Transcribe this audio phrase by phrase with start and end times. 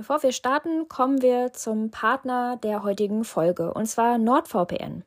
[0.00, 5.04] Bevor wir starten, kommen wir zum Partner der heutigen Folge, und zwar NordVPN.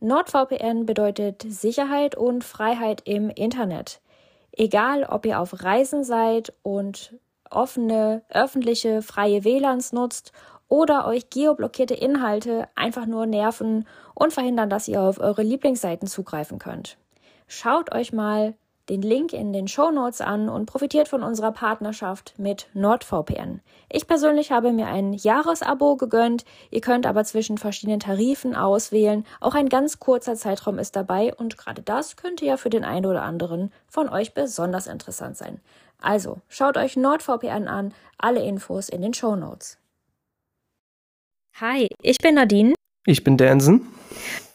[0.00, 4.02] NordVPN bedeutet Sicherheit und Freiheit im Internet.
[4.52, 7.14] Egal, ob ihr auf Reisen seid und
[7.48, 10.32] offene, öffentliche, freie WLANs nutzt
[10.68, 16.58] oder euch geoblockierte Inhalte einfach nur nerven und verhindern, dass ihr auf eure Lieblingsseiten zugreifen
[16.58, 16.98] könnt.
[17.46, 18.52] Schaut euch mal
[18.90, 23.60] den Link in den Show Notes an und profitiert von unserer Partnerschaft mit NordVPN.
[23.88, 26.44] Ich persönlich habe mir ein Jahresabo gegönnt.
[26.70, 29.24] Ihr könnt aber zwischen verschiedenen Tarifen auswählen.
[29.40, 33.06] Auch ein ganz kurzer Zeitraum ist dabei und gerade das könnte ja für den einen
[33.06, 35.60] oder anderen von euch besonders interessant sein.
[36.00, 37.94] Also, schaut euch NordVPN an.
[38.18, 39.78] Alle Infos in den Show Notes.
[41.60, 42.74] Hi, ich bin Nadine.
[43.06, 43.86] Ich bin Dansen.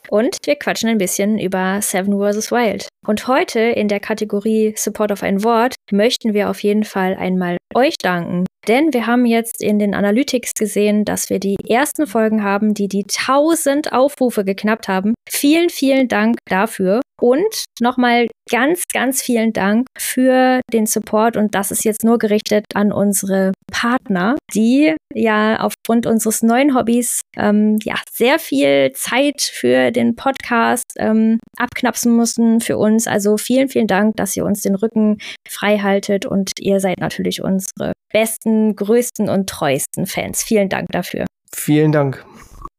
[0.10, 2.52] Und wir quatschen ein bisschen über Seven vs.
[2.52, 2.88] Wild.
[3.06, 7.58] Und heute in der Kategorie Support auf ein Wort möchten wir auf jeden Fall einmal
[7.74, 8.46] euch danken.
[8.68, 12.88] Denn wir haben jetzt in den Analytics gesehen, dass wir die ersten Folgen haben, die
[12.88, 15.14] die 1000 Aufrufe geknappt haben.
[15.30, 17.02] Vielen, vielen Dank dafür.
[17.22, 21.38] Und nochmal ganz, ganz vielen Dank für den Support.
[21.38, 27.22] Und das ist jetzt nur gerichtet an unsere Partner, die ja aufgrund unseres neuen Hobbys
[27.38, 33.08] ähm, ja sehr viel Zeit für den Podcast ähm, abknapsen mussten für uns.
[33.08, 37.42] Also vielen, vielen Dank, dass ihr uns den Rücken frei haltet und ihr seid natürlich
[37.42, 40.42] unsere besten, größten und treuesten Fans.
[40.42, 41.26] Vielen Dank dafür.
[41.54, 42.26] Vielen Dank.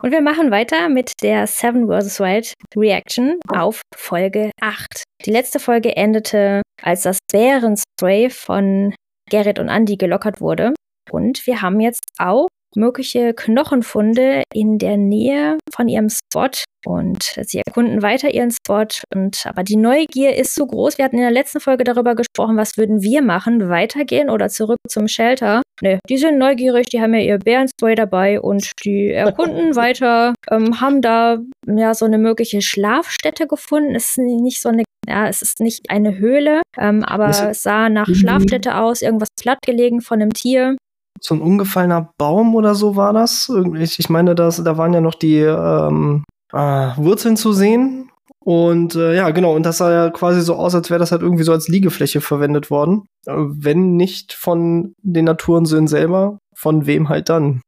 [0.03, 2.21] Und wir machen weiter mit der Seven vs.
[2.21, 5.05] Wild Reaction auf Folge 8.
[5.27, 8.95] Die letzte Folge endete, als das Bärenspray von
[9.29, 10.73] Gerrit und Andy gelockert wurde.
[11.11, 16.51] Und wir haben jetzt auch mögliche Knochenfunde in der Nähe von ihrem Spot
[16.87, 20.99] und sie erkunden weiter ihren Spot und aber die Neugier ist so groß.
[20.99, 24.79] Wir hatten in der letzten Folge darüber gesprochen, was würden wir machen, weitergehen oder zurück
[24.89, 25.63] zum Shelter.
[25.83, 30.81] Ne, die sind neugierig, die haben ja ihr Bärenspray dabei und die erkunden weiter, ähm,
[30.81, 33.95] haben da ja so eine mögliche Schlafstätte gefunden.
[33.95, 37.89] Es ist nicht so eine ja, es ist nicht eine Höhle, ähm, aber es sah
[37.89, 40.77] nach Schlafstätte aus, irgendwas plattgelegen von einem Tier
[41.21, 43.51] so ein umgefallener Baum oder so war das.
[43.79, 46.57] Ich, ich meine, das, da waren ja noch die ähm, äh,
[46.97, 48.11] Wurzeln zu sehen.
[48.45, 51.23] Und äh, ja, genau, und das sah ja quasi so aus, als wäre das halt
[51.23, 53.07] irgendwie so als Liegefläche verwendet worden.
[53.27, 57.61] Äh, wenn nicht von den Naturensöhnen selber, von wem halt dann?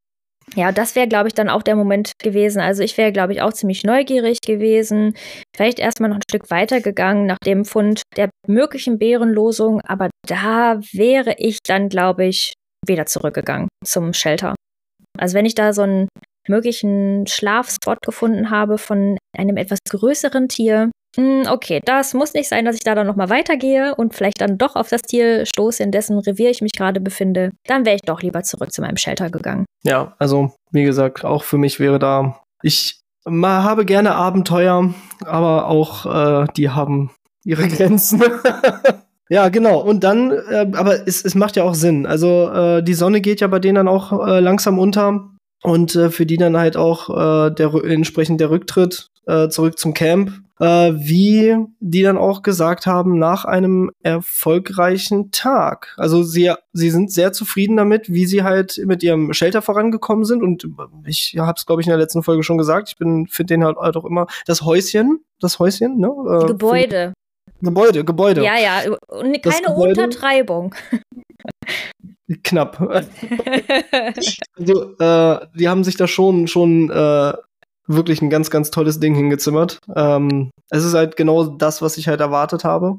[0.55, 2.61] Ja, das wäre, glaube ich, dann auch der Moment gewesen.
[2.61, 5.15] Also ich wäre, glaube ich, auch ziemlich neugierig gewesen.
[5.55, 9.81] Vielleicht erstmal noch ein Stück weiter gegangen nach dem Fund der möglichen Bärenlosung.
[9.83, 12.55] Aber da wäre ich dann, glaube ich,
[12.87, 14.55] wieder zurückgegangen zum Shelter.
[15.19, 16.09] Also wenn ich da so einen
[16.49, 22.65] möglichen Schlafspot gefunden habe von einem etwas größeren Tier, hm, okay, das muss nicht sein,
[22.65, 25.91] dass ich da dann nochmal weitergehe und vielleicht dann doch auf das Tier stoße, in
[25.91, 29.31] dessen Revier ich mich gerade befinde, dann wäre ich doch lieber zurück zu meinem Shelter
[29.31, 29.65] gegangen.
[29.83, 34.95] Ja, also wie gesagt, auch für mich wäre da, ich mal habe gerne Abenteuer,
[35.25, 37.11] aber auch äh, die haben
[37.45, 38.23] ihre Grenzen.
[39.29, 39.81] Ja, genau.
[39.81, 42.07] Und dann, äh, aber es, es macht ja auch Sinn.
[42.07, 45.31] Also äh, die Sonne geht ja bei denen dann auch äh, langsam unter.
[45.63, 49.93] Und äh, für die dann halt auch äh, der entsprechend der Rücktritt äh, zurück zum
[49.93, 55.95] Camp, äh, wie die dann auch gesagt haben, nach einem erfolgreichen Tag.
[55.99, 60.43] Also sie, sie sind sehr zufrieden damit, wie sie halt mit ihrem Shelter vorangekommen sind.
[60.43, 60.65] Und
[61.07, 62.89] ich habe es, glaube ich, in der letzten Folge schon gesagt.
[62.89, 66.09] Ich finde den halt, halt auch immer das Häuschen, das Häuschen, ne?
[66.09, 67.13] Äh, Gebäude.
[67.61, 68.45] Gebäude, Gebäude.
[68.45, 70.75] Ja, ja, und keine Gebäude, Untertreibung.
[72.45, 72.81] Knapp.
[74.57, 77.33] also, äh, die haben sich da schon, schon äh,
[77.89, 79.81] wirklich ein ganz, ganz tolles Ding hingezimmert.
[79.97, 82.99] Ähm, es ist halt genau das, was ich halt erwartet habe.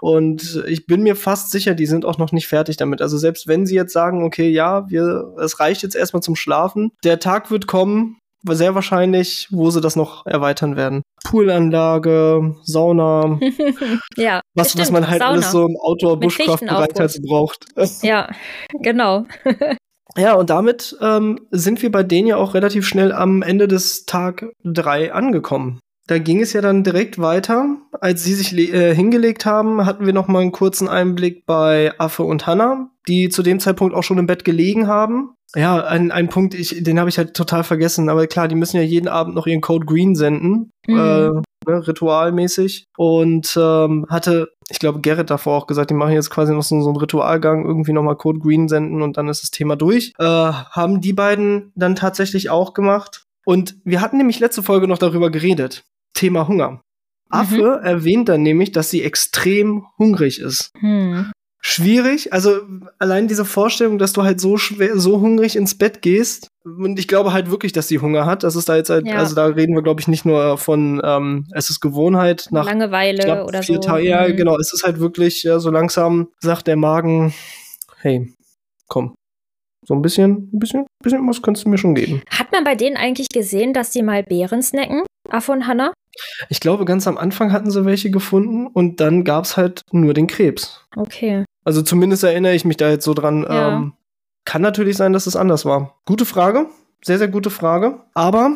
[0.00, 3.02] Und ich bin mir fast sicher, die sind auch noch nicht fertig damit.
[3.02, 6.90] Also selbst wenn sie jetzt sagen, okay, ja, wir, es reicht jetzt erstmal zum Schlafen,
[7.04, 8.16] der Tag wird kommen,
[8.48, 11.02] sehr wahrscheinlich, wo sie das noch erweitern werden.
[11.24, 13.38] Poolanlage, Sauna.
[14.16, 14.40] ja.
[14.54, 15.32] Was, was man halt Sauna.
[15.32, 17.66] alles so im Outdoor-Bushcraft-Bereich halt braucht.
[18.02, 18.28] ja,
[18.80, 19.26] genau.
[20.16, 24.06] ja, und damit ähm, sind wir bei denen ja auch relativ schnell am Ende des
[24.06, 25.80] Tag 3 angekommen.
[26.06, 27.76] Da ging es ja dann direkt weiter.
[28.00, 32.24] Als sie sich äh, hingelegt haben, hatten wir noch mal einen kurzen Einblick bei Affe
[32.24, 35.34] und Hannah, die zu dem Zeitpunkt auch schon im Bett gelegen haben.
[35.56, 38.08] Ja, ein, ein Punkt, ich, den habe ich halt total vergessen.
[38.08, 40.96] Aber klar, die müssen ja jeden Abend noch ihren Code Green senden, mhm.
[40.96, 42.86] äh, ne, ritualmäßig.
[42.96, 46.80] Und ähm, hatte, ich glaube, Gerrit davor auch gesagt, die machen jetzt quasi noch so,
[46.80, 50.12] so einen Ritualgang, irgendwie nochmal Code Green senden und dann ist das Thema durch.
[50.18, 53.24] Äh, haben die beiden dann tatsächlich auch gemacht.
[53.44, 55.84] Und wir hatten nämlich letzte Folge noch darüber geredet.
[56.14, 56.82] Thema Hunger.
[57.30, 57.86] Affe mhm.
[57.86, 60.70] erwähnt dann nämlich, dass sie extrem hungrig ist.
[60.80, 61.32] Mhm.
[61.60, 62.32] Schwierig.
[62.32, 62.60] Also
[62.98, 66.48] allein diese Vorstellung, dass du halt so schwer, so hungrig ins Bett gehst.
[66.64, 68.42] Und ich glaube halt wirklich, dass sie Hunger hat.
[68.42, 69.16] Das ist da jetzt halt, ja.
[69.16, 73.24] also da reden wir, glaube ich, nicht nur von, ähm, es ist Gewohnheit nach Langeweile
[73.24, 73.80] glaub, oder vier so.
[73.82, 74.36] Tage, ja, mhm.
[74.36, 74.56] genau.
[74.58, 77.34] Es ist halt wirklich, ja, so langsam sagt der Magen,
[77.98, 78.32] hey,
[78.88, 79.14] komm.
[79.86, 82.22] So ein bisschen, ein bisschen, ein bisschen was kannst du mir schon geben.
[82.30, 85.04] Hat man bei denen eigentlich gesehen, dass die mal Beeren snacken?
[85.30, 85.92] Affe und Hanna?
[86.48, 90.12] Ich glaube, ganz am Anfang hatten sie welche gefunden und dann gab es halt nur
[90.12, 90.84] den Krebs.
[90.96, 91.44] Okay.
[91.64, 93.42] Also zumindest erinnere ich mich da jetzt so dran.
[93.42, 93.76] Ja.
[93.76, 93.92] Ähm,
[94.44, 95.96] kann natürlich sein, dass es anders war.
[96.06, 96.66] Gute Frage.
[97.02, 98.00] Sehr, sehr gute Frage.
[98.14, 98.52] Aber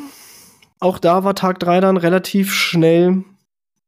[0.80, 3.24] auch da war Tag 3 dann relativ schnell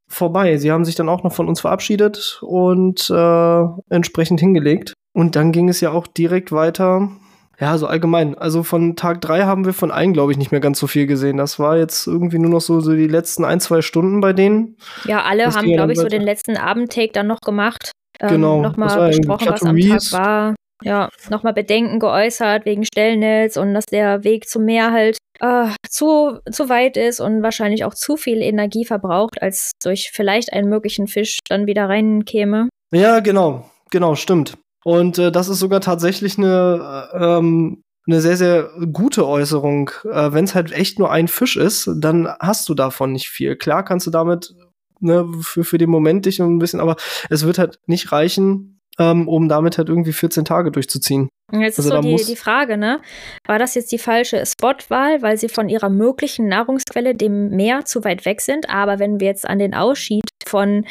[0.07, 0.57] vorbei.
[0.57, 4.93] Sie haben sich dann auch noch von uns verabschiedet und äh, entsprechend hingelegt.
[5.13, 7.11] Und dann ging es ja auch direkt weiter
[7.59, 8.37] ja, so allgemein.
[8.37, 11.07] Also von Tag drei haben wir von allen, glaube ich, nicht mehr ganz so viel
[11.07, 11.39] gesehen.
[11.39, 14.77] Das war jetzt irgendwie nur noch so, so die letzten ein, zwei Stunden bei denen.
[15.05, 17.93] Ja, alle haben, glaube ich, so den letzten Abendtake dann noch gemacht.
[18.21, 18.63] Ähm, genau.
[18.63, 20.55] Nochmal besprochen, was am Tag war.
[20.83, 26.39] Ja, nochmal Bedenken geäußert wegen Stellnetz und dass der Weg zum Meer halt äh, zu,
[26.51, 31.07] zu weit ist und wahrscheinlich auch zu viel Energie verbraucht, als durch vielleicht einen möglichen
[31.07, 32.69] Fisch dann wieder reinkäme.
[32.93, 33.71] Ja, genau.
[33.91, 34.59] Genau, stimmt.
[34.85, 39.91] Und äh, das ist sogar tatsächlich eine, äh, ähm, eine sehr, sehr gute Äußerung.
[40.05, 43.57] Äh, Wenn es halt echt nur ein Fisch ist, dann hast du davon nicht viel.
[43.57, 44.55] Klar kannst du damit
[45.01, 46.97] ne, für, für den Moment dich ein bisschen, aber
[47.31, 51.29] es wird halt nicht reichen, ähm, um damit halt irgendwie 14 Tage durchzuziehen.
[51.53, 53.01] Jetzt also ist so die, die Frage, ne?
[53.47, 58.03] War das jetzt die falsche Spotwahl, weil sie von ihrer möglichen Nahrungsquelle, dem Meer, zu
[58.05, 58.69] weit weg sind?
[58.69, 60.85] Aber wenn wir jetzt an den Ausschied von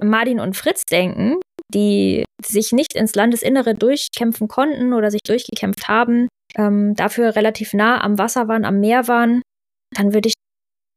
[0.00, 1.36] Martin und Fritz denken,
[1.74, 8.02] die sich nicht ins Landesinnere durchkämpfen konnten oder sich durchgekämpft haben, ähm, dafür relativ nah
[8.02, 9.42] am Wasser waren, am Meer waren,
[9.94, 10.34] dann würde ich,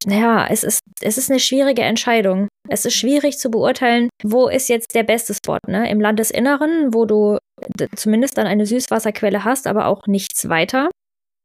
[0.06, 2.48] naja, es ist, es ist eine schwierige Entscheidung.
[2.68, 5.90] Es ist schwierig zu beurteilen, wo ist jetzt der beste Spot, ne?
[5.90, 7.38] Im Landesinneren, wo du
[7.96, 10.90] zumindest dann eine Süßwasserquelle hast, aber auch nichts weiter.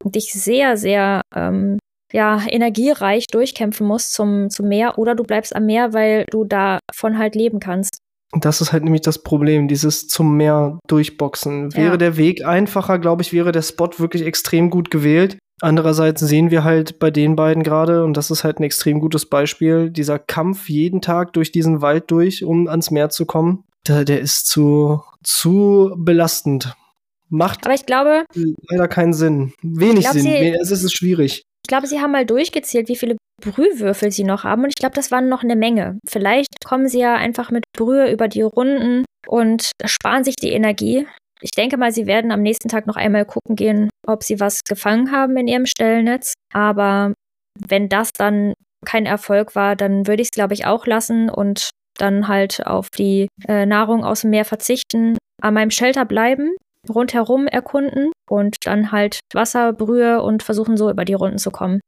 [0.02, 1.78] Und dich sehr, sehr ähm,
[2.12, 7.18] ja, energiereich durchkämpfen musst zum, zum Meer oder du bleibst am Meer, weil du davon
[7.18, 7.98] halt leben kannst.
[8.32, 11.74] Das ist halt nämlich das Problem, dieses zum Meer durchboxen.
[11.74, 11.96] Wäre ja.
[11.96, 15.38] der Weg einfacher, glaube ich, wäre der Spot wirklich extrem gut gewählt.
[15.62, 19.26] Andererseits sehen wir halt bei den beiden gerade, und das ist halt ein extrem gutes
[19.26, 24.04] Beispiel, dieser Kampf jeden Tag durch diesen Wald durch, um ans Meer zu kommen, der,
[24.04, 26.74] der ist zu, zu belastend.
[27.28, 28.24] Macht Aber ich glaube,
[28.68, 29.52] leider keinen Sinn.
[29.62, 30.22] Wenig glaub, Sinn.
[30.22, 31.42] Sie, es ist schwierig.
[31.64, 34.62] Ich glaube, sie haben mal durchgezählt, wie viele Brühwürfel sie noch haben.
[34.62, 35.98] Und ich glaube, das waren noch eine Menge.
[36.08, 41.06] Vielleicht kommen sie ja einfach mit Brühe über die Runden und sparen sich die Energie.
[41.40, 44.64] Ich denke mal, sie werden am nächsten Tag noch einmal gucken gehen, ob sie was
[44.64, 46.34] gefangen haben in ihrem Stellnetz.
[46.52, 47.12] Aber
[47.58, 48.54] wenn das dann
[48.84, 52.90] kein Erfolg war, dann würde ich es, glaube ich, auch lassen und dann halt auf
[52.90, 56.54] die äh, Nahrung aus dem Meer verzichten, an meinem Shelter bleiben
[56.88, 61.80] rundherum erkunden und dann halt Wasser, Brühe und versuchen so über die Runden zu kommen.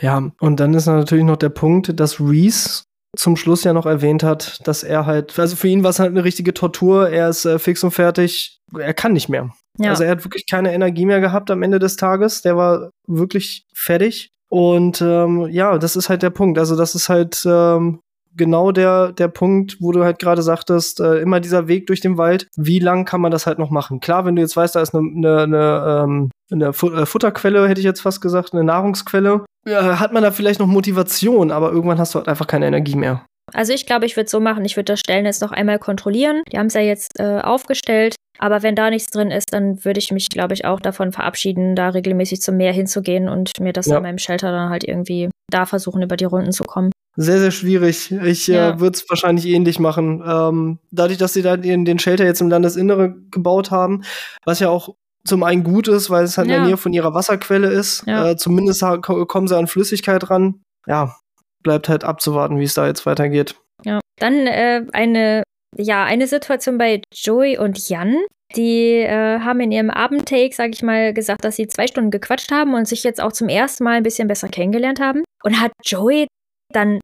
[0.00, 2.82] Ja, und dann ist natürlich noch der Punkt, dass Reese
[3.16, 6.10] zum Schluss ja noch erwähnt hat, dass er halt, also für ihn war es halt
[6.10, 9.50] eine richtige Tortur, er ist äh, fix und fertig, er kann nicht mehr.
[9.78, 9.90] Ja.
[9.90, 13.66] Also er hat wirklich keine Energie mehr gehabt am Ende des Tages, der war wirklich
[13.74, 14.30] fertig.
[14.48, 16.58] Und ähm, ja, das ist halt der Punkt.
[16.58, 18.00] Also das ist halt ähm,
[18.36, 22.18] genau der, der Punkt, wo du halt gerade sagtest, äh, immer dieser Weg durch den
[22.18, 24.00] Wald, wie lang kann man das halt noch machen?
[24.00, 27.80] Klar, wenn du jetzt weißt, da ist eine, eine, eine, ähm, eine äh, Futterquelle, hätte
[27.80, 31.98] ich jetzt fast gesagt, eine Nahrungsquelle, ja, hat man da vielleicht noch Motivation, aber irgendwann
[31.98, 33.24] hast du halt einfach keine Energie mehr.
[33.52, 36.42] Also ich glaube, ich würde so machen, ich würde das Stellen jetzt noch einmal kontrollieren.
[36.50, 38.16] Die haben es ja jetzt äh, aufgestellt.
[38.38, 41.76] Aber wenn da nichts drin ist, dann würde ich mich, glaube ich, auch davon verabschieden,
[41.76, 43.96] da regelmäßig zum Meer hinzugehen und mir das ja.
[43.96, 46.90] in meinem Shelter dann halt irgendwie da versuchen, über die Runden zu kommen.
[47.16, 48.10] Sehr, sehr schwierig.
[48.10, 48.70] Ich äh, ja.
[48.70, 50.20] äh, würde es wahrscheinlich ähnlich machen.
[50.26, 54.02] Ähm, dadurch, dass sie da den, den Shelter jetzt im Landesinnere gebaut haben,
[54.44, 56.56] was ja auch zum einen gut ist, weil es halt ja.
[56.56, 58.04] in der Nähe von ihrer Wasserquelle ist.
[58.06, 58.30] Ja.
[58.30, 60.62] Äh, zumindest kommen sie an Flüssigkeit ran.
[60.86, 61.16] Ja,
[61.62, 63.56] bleibt halt abzuwarten, wie es da jetzt weitergeht.
[63.84, 64.00] Ja.
[64.20, 65.42] Dann äh, eine,
[65.76, 68.16] ja, eine Situation bei Joey und Jan.
[68.54, 72.52] Die äh, haben in ihrem Abendtake, sag ich mal, gesagt, dass sie zwei Stunden gequatscht
[72.52, 75.24] haben und sich jetzt auch zum ersten Mal ein bisschen besser kennengelernt haben.
[75.42, 76.26] Und hat Joey
[76.72, 77.00] dann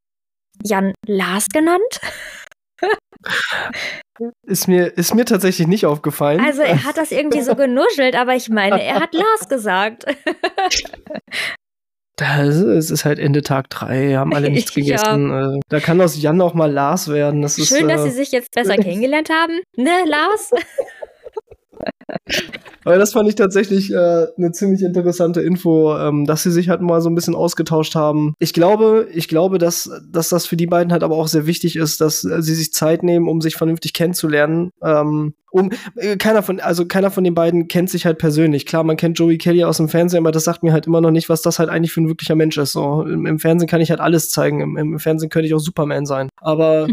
[0.63, 2.01] Jan Lars genannt.
[4.47, 6.41] Ist mir, ist mir tatsächlich nicht aufgefallen.
[6.41, 10.05] Also er hat das irgendwie so genuschelt, aber ich meine, er hat Lars gesagt.
[12.17, 15.31] Das ist, ist halt Ende Tag 3, haben alle nichts gegessen.
[15.31, 15.55] Ja.
[15.55, 17.41] Äh, da kann aus Jan auch mal Lars werden.
[17.41, 19.59] Das Schön, ist, dass äh, sie sich jetzt besser kennengelernt haben.
[19.75, 20.51] Ne, Lars?
[22.85, 26.81] Aber das fand ich tatsächlich äh, eine ziemlich interessante Info, ähm, dass sie sich halt
[26.81, 28.35] mal so ein bisschen ausgetauscht haben.
[28.39, 31.77] Ich glaube, ich glaube, dass, dass das für die beiden halt aber auch sehr wichtig
[31.77, 34.71] ist, dass äh, sie sich Zeit nehmen, um sich vernünftig kennenzulernen.
[34.83, 38.67] Ähm, um äh, keiner von, also keiner von den beiden kennt sich halt persönlich.
[38.67, 41.11] Klar, man kennt Joey Kelly aus dem Fernsehen, aber das sagt mir halt immer noch
[41.11, 42.73] nicht, was das halt eigentlich für ein wirklicher Mensch ist.
[42.73, 44.61] So, im, im Fernsehen kann ich halt alles zeigen.
[44.61, 46.29] Im, Im, Fernsehen könnte ich auch Superman sein.
[46.41, 46.89] Aber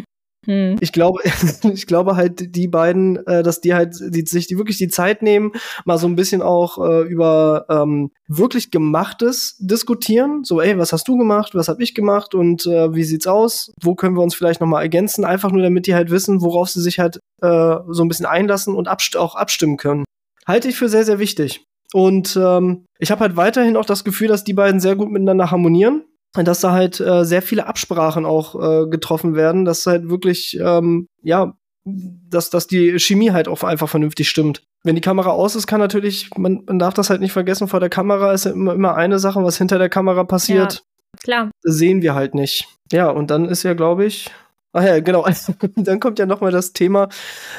[0.46, 0.78] hm.
[0.80, 1.22] Ich glaube,
[1.74, 5.22] ich glaube halt, die beiden, äh, dass die halt die, sich die wirklich die Zeit
[5.22, 5.52] nehmen,
[5.86, 10.44] mal so ein bisschen auch äh, über ähm, wirklich Gemachtes diskutieren.
[10.44, 11.56] So, ey, was hast du gemacht?
[11.56, 12.36] Was habe ich gemacht?
[12.36, 13.72] Und äh, wie sieht's aus?
[13.82, 15.26] Wo können wir uns vielleicht noch mal ergänzen?
[15.26, 18.76] Einfach nur, damit die halt wissen, worauf sie sich halt äh, so ein bisschen einlassen
[18.76, 20.06] und abst auch abstimmen können.
[20.46, 21.66] Halte ich für sehr, sehr wichtig.
[21.94, 25.52] Und ähm, ich habe halt weiterhin auch das Gefühl, dass die beiden sehr gut miteinander
[25.52, 26.04] harmonieren
[26.46, 31.08] dass da halt äh, sehr viele Absprachen auch äh, getroffen werden, dass halt wirklich, ähm,
[31.22, 31.54] ja,
[31.86, 34.64] dass, dass die Chemie halt auch einfach vernünftig stimmt.
[34.84, 37.80] Wenn die Kamera aus ist, kann natürlich, man, man darf das halt nicht vergessen, vor
[37.80, 40.74] der Kamera ist ja immer, immer eine Sache, was hinter der Kamera passiert.
[40.74, 41.52] Ja, klar.
[41.64, 42.68] Sehen wir halt nicht.
[42.92, 44.30] Ja, und dann ist ja, glaube ich,
[44.74, 45.26] ach ja, genau,
[45.76, 47.10] dann kommt ja noch mal das Thema,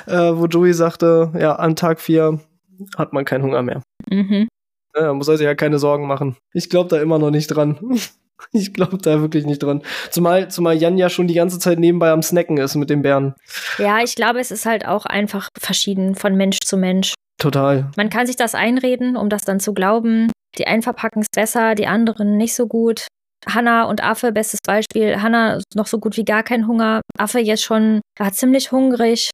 [0.06, 2.40] äh, wo Joey sagte, ja, an Tag 4
[2.97, 3.82] hat man keinen Hunger mehr.
[4.11, 4.49] Mhm.
[4.94, 6.37] Ja, muss also ja keine Sorgen machen.
[6.52, 7.78] Ich glaube da immer noch nicht dran.
[8.52, 9.83] Ich glaube da wirklich nicht dran.
[10.11, 13.35] Zumal, zumal Jan ja schon die ganze Zeit nebenbei am Snacken ist mit den Bären.
[13.78, 17.14] Ja, ich glaube, es ist halt auch einfach verschieden von Mensch zu Mensch.
[17.38, 17.90] Total.
[17.97, 20.30] Man kann sich das einreden, um das dann zu glauben.
[20.57, 23.07] Die einen verpacken es besser, die anderen nicht so gut.
[23.47, 25.23] Hanna und Affe, bestes Beispiel.
[25.23, 27.00] Hanna noch so gut wie gar keinen Hunger.
[27.16, 29.30] Affe jetzt schon war ziemlich hungrig.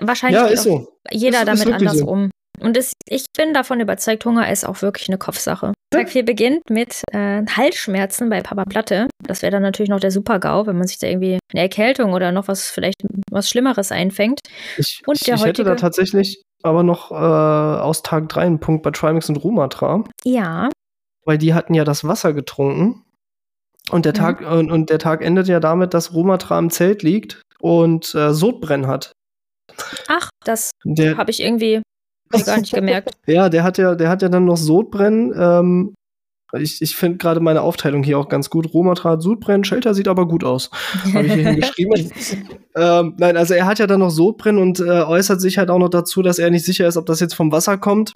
[0.00, 0.88] Wahrscheinlich ja, ist so.
[1.10, 2.06] jeder ist, damit ist anders so.
[2.06, 2.30] um.
[2.60, 5.72] Und es, ich bin davon überzeugt, Hunger ist auch wirklich eine Kopfsache.
[5.90, 9.08] Tag 4 beginnt mit äh, Halsschmerzen bei Papa Platte.
[9.22, 12.30] Das wäre dann natürlich noch der Super-GAU, wenn man sich da irgendwie eine Erkältung oder
[12.30, 12.96] noch was, vielleicht
[13.30, 14.40] was Schlimmeres einfängt.
[14.76, 18.60] Ich, und der ich, ich hätte da tatsächlich aber noch äh, aus Tag 3 einen
[18.60, 20.04] Punkt bei Trimix und Rumatra.
[20.24, 20.68] Ja.
[21.24, 23.04] Weil die hatten ja das Wasser getrunken.
[23.90, 24.16] Und der, mhm.
[24.16, 28.34] Tag, und, und, der Tag endet ja damit, dass Rumatra im Zelt liegt und äh,
[28.34, 29.12] Sodbrennen hat.
[30.08, 31.82] Ach, das habe ich irgendwie
[32.30, 33.10] gar nicht gemerkt.
[33.26, 35.32] ja, der hat ja, der hat ja dann noch Sodbrennen.
[35.36, 35.94] Ähm,
[36.54, 38.72] ich, ich finde gerade meine Aufteilung hier auch ganz gut.
[38.72, 40.70] Romatra Sodbrennen, Shelter sieht aber gut aus.
[41.12, 42.10] Habe ich hier hingeschrieben.
[42.76, 45.78] ähm, nein, also er hat ja dann noch Sodbrennen und äh, äußert sich halt auch
[45.78, 48.14] noch dazu, dass er nicht sicher ist, ob das jetzt vom Wasser kommt.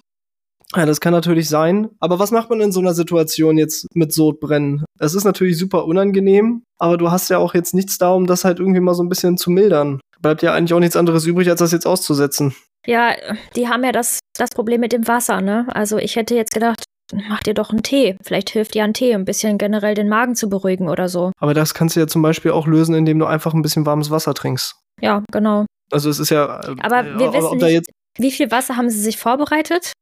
[0.75, 1.91] Ja, das kann natürlich sein.
[2.01, 4.85] Aber was macht man in so einer Situation jetzt mit Sodbrennen?
[4.99, 8.45] Es ist natürlich super unangenehm, aber du hast ja auch jetzt nichts da, um das
[8.45, 10.01] halt irgendwie mal so ein bisschen zu mildern.
[10.21, 12.55] Bleibt ja eigentlich auch nichts anderes übrig, als das jetzt auszusetzen.
[12.87, 13.15] Ja,
[13.55, 15.67] die haben ja das, das Problem mit dem Wasser, ne?
[15.69, 16.85] Also ich hätte jetzt gedacht,
[17.29, 18.17] mach dir doch einen Tee.
[18.23, 21.33] Vielleicht hilft dir ein Tee, ein bisschen generell den Magen zu beruhigen oder so.
[21.39, 24.11] Aber das kannst du ja zum Beispiel auch lösen, indem du einfach ein bisschen warmes
[24.11, 24.77] Wasser trinkst.
[25.01, 25.67] Ja, genau.
[25.91, 26.61] Also es ist ja.
[26.61, 27.87] Äh, aber wir äh, wissen nicht,
[28.19, 29.93] wie viel Wasser haben sie sich vorbereitet?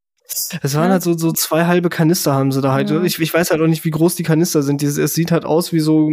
[0.63, 0.93] Es waren ja.
[0.93, 2.91] halt so, so zwei halbe Kanister haben sie da halt.
[2.91, 3.03] Ja.
[3.03, 4.83] Ich, ich weiß halt auch nicht, wie groß die Kanister sind.
[4.83, 6.11] Es sieht halt aus wie so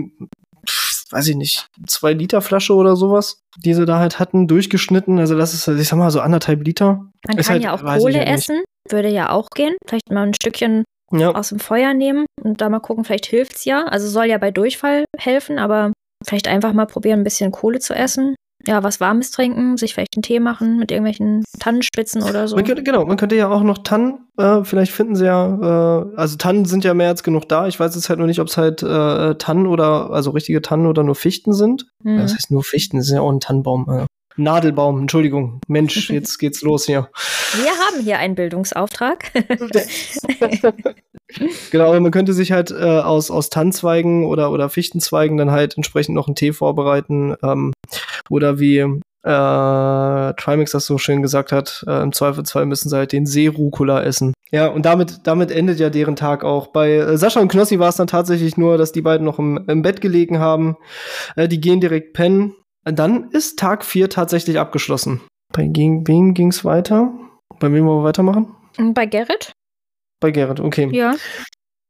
[1.11, 5.19] weiß ich nicht, zwei Liter Flasche oder sowas, die sie da halt hatten, durchgeschnitten.
[5.19, 7.05] Also das ist, ich sag mal, so anderthalb Liter.
[7.27, 9.75] Man ist kann halt, ja auch Kohle essen, würde ja auch gehen.
[9.87, 11.33] Vielleicht mal ein Stückchen ja.
[11.33, 13.85] aus dem Feuer nehmen und da mal gucken, vielleicht hilft's ja.
[13.85, 15.93] Also soll ja bei Durchfall helfen, aber
[16.25, 18.35] vielleicht einfach mal probieren, ein bisschen Kohle zu essen
[18.67, 22.55] ja, was Warmes trinken, sich vielleicht einen Tee machen mit irgendwelchen Tannenspitzen oder so.
[22.55, 26.15] Man könnte, genau, man könnte ja auch noch Tannen, äh, vielleicht finden sie ja, äh,
[26.15, 27.67] also Tannen sind ja mehr als genug da.
[27.67, 30.85] Ich weiß jetzt halt nur nicht, ob es halt äh, Tannen oder, also richtige Tannen
[30.85, 31.87] oder nur Fichten sind.
[32.03, 32.17] Mhm.
[32.17, 34.07] Das heißt nur Fichten, das ist ja auch ein Tannenbaum.
[34.37, 35.59] Nadelbaum, Entschuldigung.
[35.67, 37.09] Mensch, jetzt geht's los hier.
[37.53, 39.31] Wir haben hier einen Bildungsauftrag.
[41.71, 46.15] genau, man könnte sich halt äh, aus, aus Tannzweigen oder, oder Fichtenzweigen dann halt entsprechend
[46.15, 47.35] noch einen Tee vorbereiten.
[47.43, 47.73] Ähm,
[48.29, 53.11] oder wie äh, Trimax das so schön gesagt hat, äh, im Zweifelsfall müssen sie halt
[53.11, 54.33] den Seerucola essen.
[54.51, 56.67] Ja, und damit, damit endet ja deren Tag auch.
[56.67, 59.65] Bei äh, Sascha und Knossi war es dann tatsächlich nur, dass die beiden noch im,
[59.67, 60.77] im Bett gelegen haben.
[61.35, 62.55] Äh, die gehen direkt pennen.
[62.91, 65.21] Dann ist Tag 4 tatsächlich abgeschlossen.
[65.53, 67.11] Bei gegen wem ging es weiter?
[67.59, 68.55] Bei wem wollen wir weitermachen?
[68.93, 69.53] Bei Gerrit.
[70.19, 70.89] Bei Gerrit, okay.
[70.91, 71.15] Ja.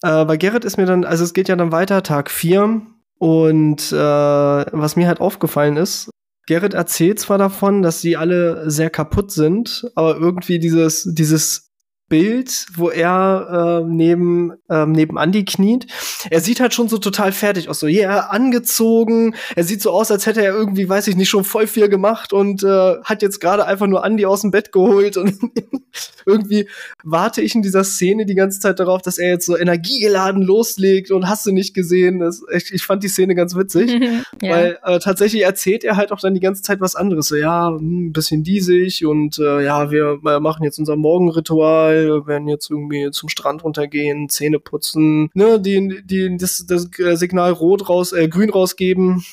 [0.03, 2.81] Äh, bei Gerrit ist mir dann, also es geht ja dann weiter, Tag 4.
[3.19, 6.09] Und äh, was mir halt aufgefallen ist,
[6.47, 11.66] Gerrit erzählt zwar davon, dass sie alle sehr kaputt sind, aber irgendwie dieses, dieses
[12.09, 15.87] Bild, wo er äh, neben ähm, neben Andy kniet.
[16.29, 19.35] Er sieht halt schon so total fertig aus, so ja yeah, angezogen.
[19.55, 22.31] Er sieht so aus, als hätte er irgendwie, weiß ich nicht, schon voll viel gemacht
[22.31, 25.37] und äh, hat jetzt gerade einfach nur Andy aus dem Bett geholt und
[26.25, 26.69] irgendwie
[27.03, 31.11] warte ich in dieser Szene die ganze Zeit darauf, dass er jetzt so energiegeladen loslegt
[31.11, 32.19] und hast du nicht gesehen.
[32.19, 33.91] Das, ich, ich fand die Szene ganz witzig,
[34.41, 34.49] ja.
[34.49, 37.27] weil äh, tatsächlich erzählt er halt auch dann die ganze Zeit was anderes.
[37.27, 42.27] So ja, hm, ein bisschen diesig und äh, ja, wir machen jetzt unser Morgenritual geil,
[42.27, 46.89] werden jetzt irgendwie zum Strand runtergehen, Zähne putzen, ne, die, die das, das
[47.19, 49.23] Signal rot raus, äh, grün rausgeben.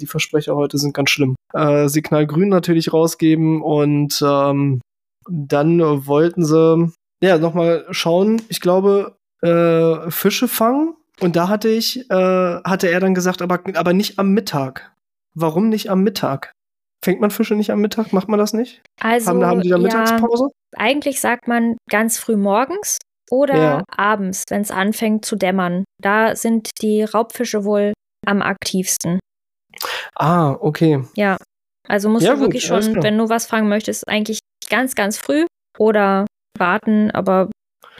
[0.00, 1.36] Die Versprecher heute sind ganz schlimm.
[1.52, 4.80] Äh, Signal grün natürlich rausgeben und ähm,
[5.28, 6.92] dann wollten sie
[7.22, 8.42] ja nochmal schauen.
[8.48, 10.96] Ich glaube, äh, Fische fangen.
[11.20, 14.92] Und da hatte ich, äh, hatte er dann gesagt, aber, aber nicht am Mittag.
[15.34, 16.50] Warum nicht am Mittag?
[17.04, 18.12] Fängt man Fische nicht am Mittag?
[18.12, 18.82] Macht man das nicht?
[19.00, 20.44] Also, haben, haben die da Mittagspause?
[20.44, 22.98] Ja, eigentlich sagt man ganz früh morgens
[23.30, 23.84] oder ja.
[23.96, 25.84] abends, wenn es anfängt zu dämmern.
[26.00, 27.92] Da sind die Raubfische wohl
[28.26, 29.18] am aktivsten.
[30.14, 31.04] Ah, okay.
[31.16, 31.36] Ja.
[31.88, 35.18] Also musst ja, du wirklich gut, schon, wenn du was fangen möchtest, eigentlich ganz, ganz
[35.18, 35.46] früh
[35.78, 37.50] oder warten, aber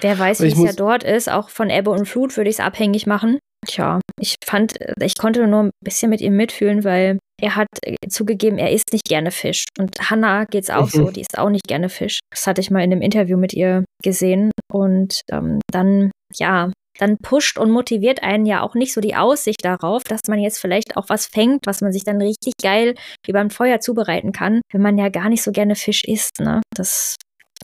[0.00, 1.28] wer weiß, wie es ja dort ist.
[1.28, 3.38] Auch von Ebbe und Flut würde ich es abhängig machen.
[3.66, 7.97] Tja, ich fand, ich konnte nur ein bisschen mit ihm mitfühlen, weil er hat äh,
[8.09, 9.65] zugegeben, er isst nicht gerne Fisch.
[9.79, 10.91] Und Hannah geht's auch mhm.
[10.91, 12.21] so, die isst auch nicht gerne Fisch.
[12.31, 14.53] Das hatte ich mal in einem Interview mit ihr gesehen.
[14.73, 19.65] Und ähm, dann, ja, dann pusht und motiviert einen ja auch nicht so die Aussicht
[19.65, 22.95] darauf, dass man jetzt vielleicht auch was fängt, was man sich dann richtig geil
[23.27, 26.39] wie beim Feuer zubereiten kann, wenn man ja gar nicht so gerne Fisch isst.
[26.39, 26.61] Ne?
[26.75, 27.17] Das,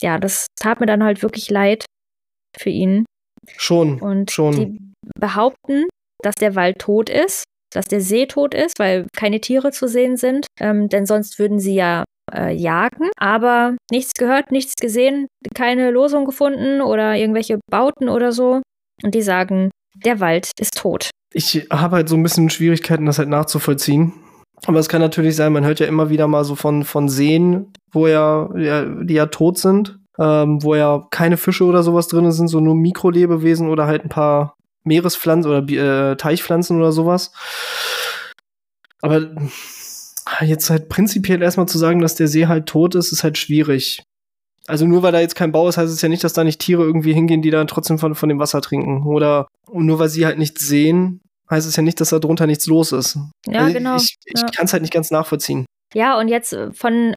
[0.03, 1.85] ja, das tat mir dann halt wirklich leid
[2.59, 3.05] für ihn.
[3.57, 4.01] Schon.
[4.01, 4.55] Und schon.
[4.57, 4.79] die
[5.19, 5.85] behaupten,
[6.23, 10.17] dass der Wald tot ist, dass der See tot ist, weil keine Tiere zu sehen
[10.17, 15.91] sind, ähm, denn sonst würden sie ja äh, jagen, aber nichts gehört, nichts gesehen, keine
[15.91, 18.61] Losung gefunden oder irgendwelche Bauten oder so.
[19.03, 21.11] Und die sagen, der Wald ist tot.
[21.33, 24.13] Ich habe halt so ein bisschen Schwierigkeiten, das halt nachzuvollziehen.
[24.67, 27.73] Aber es kann natürlich sein, man hört ja immer wieder mal so von, von Seen,
[27.93, 32.31] wo ja, ja die ja tot sind, ähm, wo ja keine Fische oder sowas drin
[32.33, 34.55] sind, so nur Mikrolebewesen oder halt ein paar
[34.88, 37.33] Meerespflanzen oder äh, Teichpflanzen oder sowas.
[39.00, 39.30] Aber
[40.40, 44.02] jetzt halt prinzipiell erstmal zu sagen, dass der See halt tot ist, ist halt schwierig.
[44.66, 46.61] Also nur weil da jetzt kein Bau ist, heißt es ja nicht, dass da nicht
[46.61, 49.07] Tiere irgendwie hingehen, die dann trotzdem von, von dem Wasser trinken.
[49.07, 52.66] Oder nur weil sie halt nichts sehen, heißt es ja nicht, dass da drunter nichts
[52.66, 53.18] los ist.
[53.47, 53.97] Ja, also genau.
[53.97, 54.47] Ich, ich ja.
[54.49, 55.64] kann es halt nicht ganz nachvollziehen.
[55.95, 57.14] Ja, und jetzt äh, von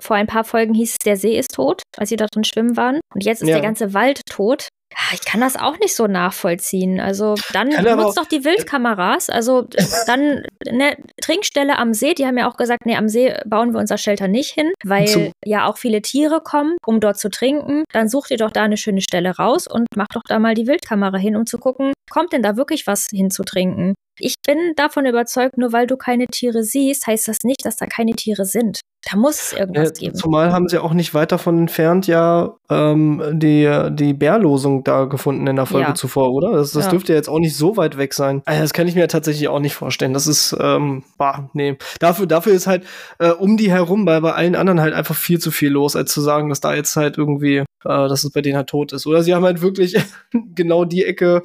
[0.00, 2.76] vor ein paar Folgen hieß es, der See ist tot, als sie da drin schwimmen
[2.76, 3.00] waren.
[3.14, 3.54] Und jetzt ist ja.
[3.54, 4.68] der ganze Wald tot.
[5.12, 7.00] Ich kann das auch nicht so nachvollziehen.
[7.00, 9.30] Also dann nutzt doch die Wildkameras.
[9.30, 9.66] Also
[10.06, 13.80] dann eine Trinkstelle am See, die haben ja auch gesagt, nee, am See bauen wir
[13.80, 15.32] unser Shelter nicht hin, weil so.
[15.44, 17.84] ja auch viele Tiere kommen, um dort zu trinken.
[17.92, 20.66] Dann sucht ihr doch da eine schöne Stelle raus und macht doch da mal die
[20.66, 23.94] Wildkamera hin, um zu gucken, kommt denn da wirklich was hinzutrinken?
[24.20, 27.86] Ich bin davon überzeugt, nur weil du keine Tiere siehst, heißt das nicht, dass da
[27.86, 28.80] keine Tiere sind.
[29.04, 30.16] Da muss es irgendwas ja, geben.
[30.16, 35.46] Zumal haben sie auch nicht weit davon entfernt ja ähm, die, die Bärlosung da gefunden
[35.46, 35.94] in der Folge ja.
[35.94, 36.52] zuvor, oder?
[36.52, 36.90] Das, das ja.
[36.90, 38.42] dürfte jetzt auch nicht so weit weg sein.
[38.44, 40.14] Also das kann ich mir tatsächlich auch nicht vorstellen.
[40.14, 41.78] Das ist, ähm, bah, nee.
[42.00, 42.84] Dafür, dafür ist halt
[43.20, 46.12] äh, um die herum bei, bei allen anderen halt einfach viel zu viel los, als
[46.12, 49.06] zu sagen, dass da jetzt halt irgendwie, äh, dass es bei denen halt tot ist.
[49.06, 49.96] Oder sie haben halt wirklich
[50.54, 51.42] genau die Ecke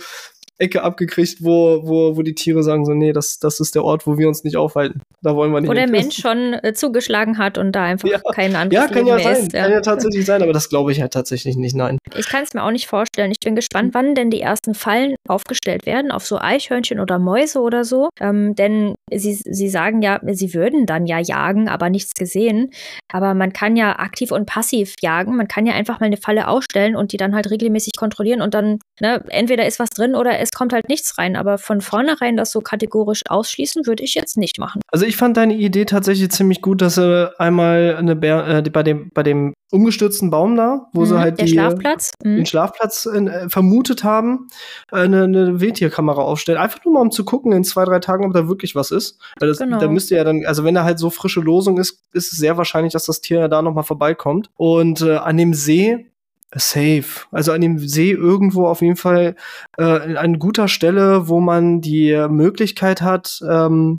[0.63, 4.07] Ecke abgekriegt, wo, wo, wo die Tiere sagen so, nee, das, das ist der Ort,
[4.07, 5.01] wo wir uns nicht aufhalten.
[5.21, 5.69] Da wollen wir nicht.
[5.69, 8.19] Wo der Mensch schon äh, zugeschlagen hat und da einfach ja.
[8.33, 9.35] keinen anderen Ja, kann ja sein.
[9.35, 9.63] Ist, ja.
[9.63, 11.97] Kann ja tatsächlich sein, aber das glaube ich halt tatsächlich nicht, nein.
[12.15, 13.31] Ich kann es mir auch nicht vorstellen.
[13.31, 17.59] Ich bin gespannt, wann denn die ersten Fallen aufgestellt werden, auf so Eichhörnchen oder Mäuse
[17.59, 18.09] oder so.
[18.19, 22.71] Ähm, denn sie, sie sagen ja, sie würden dann ja jagen, aber nichts gesehen.
[23.11, 25.35] Aber man kann ja aktiv und passiv jagen.
[25.35, 28.53] Man kann ja einfach mal eine Falle ausstellen und die dann halt regelmäßig kontrollieren und
[28.53, 31.35] dann, ne, entweder ist was drin oder es kommt halt nichts rein.
[31.35, 34.81] Aber von vornherein das so kategorisch ausschließen, würde ich jetzt nicht machen.
[34.91, 38.83] Also ich fand deine Idee tatsächlich ziemlich gut, dass sie einmal eine Bär, äh, bei
[38.83, 42.11] dem bei dem umgestürzten Baum da, wo mhm, sie halt die, Schlafplatz.
[42.23, 42.37] Mhm.
[42.37, 44.47] den Schlafplatz äh, vermutet haben,
[44.91, 46.59] äh, eine, eine Wildtierkamera aufstellen.
[46.59, 49.19] Einfach nur mal um zu gucken in zwei, drei Tagen, ob da wirklich was ist.
[49.39, 49.79] Weil das, genau.
[49.79, 52.55] da müsste ja dann, also wenn da halt so frische Losung ist, ist es sehr
[52.57, 54.51] wahrscheinlich, dass das Tier ja da nochmal vorbeikommt.
[54.55, 56.12] Und äh, an dem See
[56.55, 57.25] Safe.
[57.31, 59.35] Also an dem See irgendwo auf jeden Fall
[59.77, 63.97] äh, an guter Stelle, wo man die Möglichkeit hat, ähm,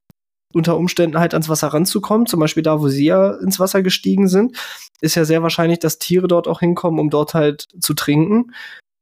[0.55, 2.27] unter Umständen halt ans Wasser ranzukommen.
[2.27, 4.57] Zum Beispiel da, wo sie ja ins Wasser gestiegen sind,
[5.01, 8.53] ist ja sehr wahrscheinlich, dass Tiere dort auch hinkommen, um dort halt zu trinken.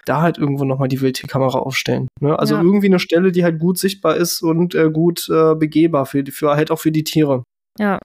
[0.04, 2.08] Da halt irgendwo nochmal die Wildtierkamera aufstellen.
[2.20, 2.36] Ne?
[2.36, 2.62] Also ja.
[2.62, 6.56] irgendwie eine Stelle, die halt gut sichtbar ist und äh, gut äh, begehbar für, für
[6.56, 7.44] halt auch für die Tiere.
[7.78, 8.00] Ja,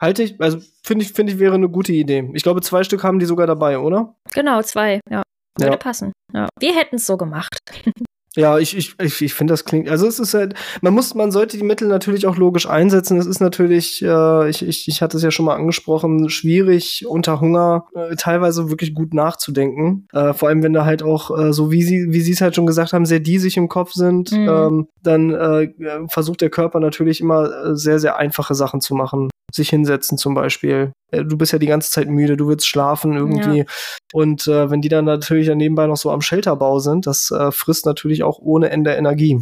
[0.00, 2.30] Halte ich, also finde ich, finde ich, wäre eine gute Idee.
[2.34, 4.14] Ich glaube, zwei Stück haben die sogar dabei, oder?
[4.32, 5.22] Genau, zwei, ja.
[5.58, 5.76] Würde Ja.
[5.76, 6.12] passen.
[6.32, 6.48] Ja.
[6.58, 7.58] Wir hätten es so gemacht.
[8.36, 11.30] Ja, ich, ich, ich, ich finde, das klingt, also es ist halt, man muss, man
[11.30, 13.16] sollte die Mittel natürlich auch logisch einsetzen.
[13.16, 17.40] Es ist natürlich, äh, ich, ich, ich hatte es ja schon mal angesprochen, schwierig unter
[17.40, 20.08] Hunger äh, teilweise wirklich gut nachzudenken.
[20.12, 22.56] Äh, vor allem, wenn da halt auch, äh, so wie sie, wie sie es halt
[22.56, 24.48] schon gesagt haben, sehr diesig im Kopf sind, Mhm.
[24.48, 25.68] ähm, dann äh,
[26.08, 29.30] versucht der Körper natürlich immer äh, sehr, sehr einfache Sachen zu machen.
[29.52, 30.92] Sich hinsetzen zum Beispiel.
[31.12, 33.64] Äh, Du bist ja die ganze Zeit müde, du willst schlafen irgendwie.
[34.12, 37.52] Und äh, wenn die dann natürlich dann nebenbei noch so am Shelterbau sind, das äh,
[37.52, 39.40] frisst natürlich auch ohne Ende Energie.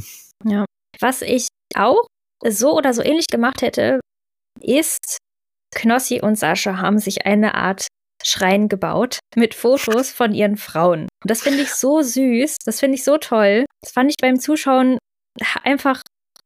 [1.00, 2.06] Was ich auch
[2.46, 4.00] so oder so ähnlich gemacht hätte,
[4.60, 5.18] ist,
[5.74, 7.86] Knossi und Sascha haben sich eine Art
[8.24, 11.02] Schrein gebaut mit Fotos von ihren Frauen.
[11.02, 13.64] Und das finde ich so süß, das finde ich so toll.
[13.82, 14.98] Das fand ich beim Zuschauen
[15.64, 16.02] einfach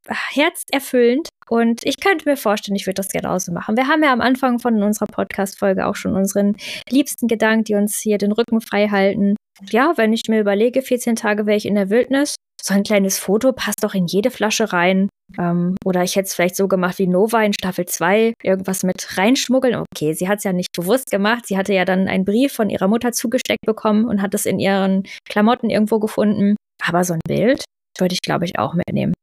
[0.09, 1.29] herzerfüllend.
[1.49, 3.77] Und ich könnte mir vorstellen, ich würde das genauso machen.
[3.77, 6.57] Wir haben ja am Anfang von unserer Podcast-Folge auch schon unseren
[6.90, 9.37] liebsten Gedanken, die uns hier den Rücken frei halten.
[9.71, 12.35] Ja, wenn ich mir überlege, 14 Tage wäre ich in der Wildnis,
[12.66, 15.09] so ein kleines Foto passt doch in jede Flasche rein.
[15.38, 19.16] Ähm, oder ich hätte es vielleicht so gemacht wie Nova in Staffel 2, irgendwas mit
[19.16, 19.77] reinschmuggeln.
[19.77, 21.47] Okay, sie hat es ja nicht bewusst gemacht.
[21.47, 24.59] Sie hatte ja dann einen Brief von ihrer Mutter zugesteckt bekommen und hat es in
[24.59, 26.57] ihren Klamotten irgendwo gefunden.
[26.85, 27.64] Aber so ein Bild
[27.99, 29.14] würde ich, glaube ich, auch mitnehmen.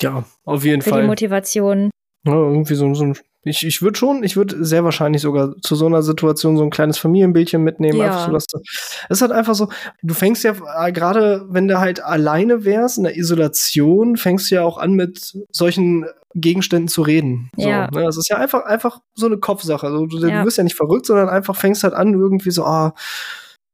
[0.00, 1.06] Ja, auf jeden Für die Fall.
[1.06, 1.90] Motivation.
[2.26, 3.16] Ja, irgendwie so, so ein.
[3.42, 6.68] Ich, ich würde schon, ich würde sehr wahrscheinlich sogar zu so einer Situation so ein
[6.68, 7.96] kleines Familienbildchen mitnehmen.
[7.96, 8.04] Ja.
[8.04, 9.70] Einfach so, dass du, es ist halt einfach so,
[10.02, 14.56] du fängst ja, äh, gerade wenn du halt alleine wärst, in der Isolation, fängst du
[14.56, 17.50] ja auch an, mit solchen Gegenständen zu reden.
[17.56, 17.90] So, Ja.
[17.90, 18.02] ne?
[18.02, 19.86] Das ist ja einfach, einfach so eine Kopfsache.
[19.86, 20.40] Also, du, Ja.
[20.40, 22.94] du wirst ja nicht verrückt, sondern einfach fängst halt an, irgendwie so, ah,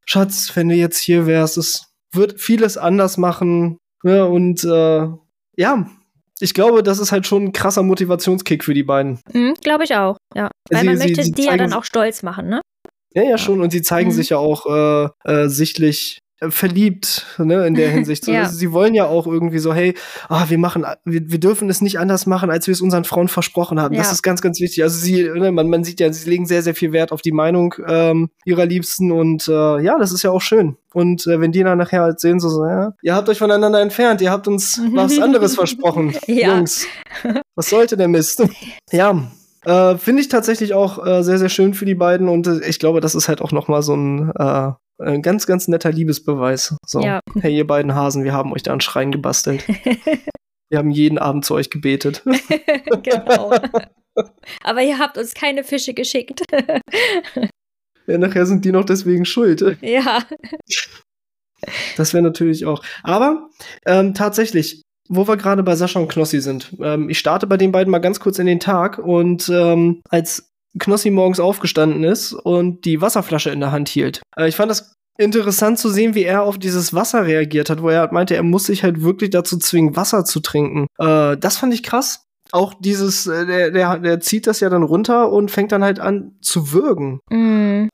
[0.05, 3.79] Schatz, wenn du jetzt hier wärst, es wird vieles anders machen.
[4.05, 4.25] Ne?
[4.27, 5.09] Und äh,
[5.57, 5.91] ja,
[6.41, 9.21] ich glaube, das ist halt schon ein krasser Motivationskick für die beiden.
[9.33, 10.51] Mhm, glaube ich auch, ja.
[10.71, 12.61] Weil Sie- man möchte sie die ja dann auch stolz machen, ne?
[13.15, 13.61] Ja, ja, schon.
[13.63, 14.15] Und sie zeigen Mhm.
[14.15, 16.19] sich ja auch äh, äh, sichtlich
[16.49, 18.27] verliebt, ne, in der Hinsicht.
[18.27, 18.47] Ja.
[18.49, 19.95] Sie wollen ja auch irgendwie so, hey,
[20.29, 23.29] ah, wir machen, wir, wir dürfen es nicht anders machen, als wir es unseren Frauen
[23.29, 23.95] versprochen haben.
[23.97, 24.13] Das Ja.
[24.13, 24.83] ist ganz, ganz wichtig.
[24.83, 27.33] Also sie, ne, man, man sieht ja, sie legen sehr, sehr viel Wert auf die
[27.33, 30.77] Meinung ähm, ihrer Liebsten und äh, ja, das ist ja auch schön.
[30.93, 33.81] Und äh, wenn die dann nachher halt sehen, so, so ja, ihr habt euch voneinander
[33.81, 36.55] entfernt, ihr habt uns was anderes versprochen, Ja.
[36.57, 36.87] Jungs.
[37.55, 38.43] Was sollte der Mist?
[38.93, 39.23] ja.
[39.65, 42.79] Äh, Finde ich tatsächlich auch äh, sehr, sehr schön für die beiden und äh, ich
[42.79, 46.77] glaube, das ist halt auch noch mal so ein, äh, ein ganz, ganz netter Liebesbeweis.
[46.87, 47.21] So, Ja.
[47.41, 49.67] hey, ihr beiden Hasen, wir haben euch da einen Schrein gebastelt.
[50.71, 52.23] wir haben jeden Abend zu euch gebetet.
[53.03, 53.55] genau.
[54.65, 56.43] Aber ihr habt uns keine Fische geschickt.
[58.07, 59.79] ja, nachher sind die noch deswegen schuld.
[59.83, 60.23] ja.
[61.97, 62.83] Das wäre natürlich auch.
[63.03, 63.49] Aber
[63.87, 66.75] ähm, tatsächlich, wo wir gerade bei Sascha und Knossi sind.
[66.81, 70.51] Ähm, ich starte bei den beiden mal ganz kurz in den Tag und ähm, als
[70.79, 74.23] Knossi morgens aufgestanden ist und die Wasserflasche in der Hand hielt.
[74.37, 77.89] Äh, ich fand das interessant zu sehen, wie er auf dieses Wasser reagiert hat, wo
[77.89, 80.87] er halt meinte, er muss sich halt wirklich dazu zwingen, Wasser zu trinken.
[80.99, 82.27] Äh, das fand ich krass.
[82.53, 86.01] Auch dieses, äh, der, der, der zieht das ja dann runter und fängt dann halt
[86.01, 87.21] an zu würgen.
[87.31, 87.89] Mm,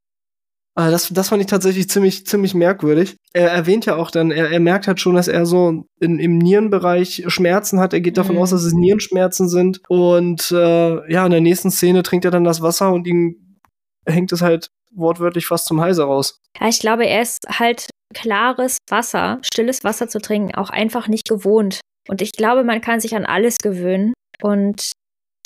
[0.74, 3.16] Ah, das, das fand ich tatsächlich ziemlich, ziemlich merkwürdig.
[3.34, 6.38] Er erwähnt ja auch dann, er, er merkt halt schon, dass er so in, im
[6.38, 7.92] Nierenbereich Schmerzen hat.
[7.92, 8.42] Er geht davon Mhm.
[8.42, 9.80] aus, dass es Nierenschmerzen sind.
[9.88, 13.58] Und äh, ja, in der nächsten Szene trinkt er dann das Wasser und ihm
[14.06, 16.40] hängt es halt wortwörtlich fast zum Halse raus.
[16.58, 21.28] Ja, ich glaube, er ist halt klares Wasser, stilles Wasser zu trinken, auch einfach nicht
[21.28, 21.80] gewohnt.
[22.08, 24.12] Und ich glaube, man kann sich an alles gewöhnen.
[24.42, 24.90] Und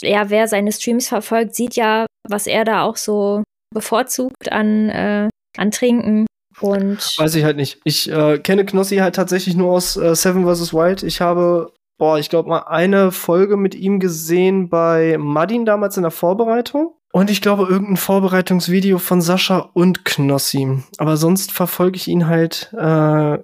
[0.02, 3.42] ja, wer seine Streams verfolgt, sieht ja, was er da auch so
[3.76, 6.26] bevorzugt an, äh, an Trinken.
[6.60, 7.80] Und Weiß ich halt nicht.
[7.84, 10.72] Ich äh, kenne Knossi halt tatsächlich nur aus äh, Seven vs.
[10.72, 11.02] Wild.
[11.02, 16.02] Ich habe, boah, ich glaube mal eine Folge mit ihm gesehen bei Madin damals in
[16.02, 16.94] der Vorbereitung.
[17.12, 20.82] Und ich glaube, irgendein Vorbereitungsvideo von Sascha und Knossi.
[20.96, 23.38] Aber sonst verfolge ich ihn halt äh,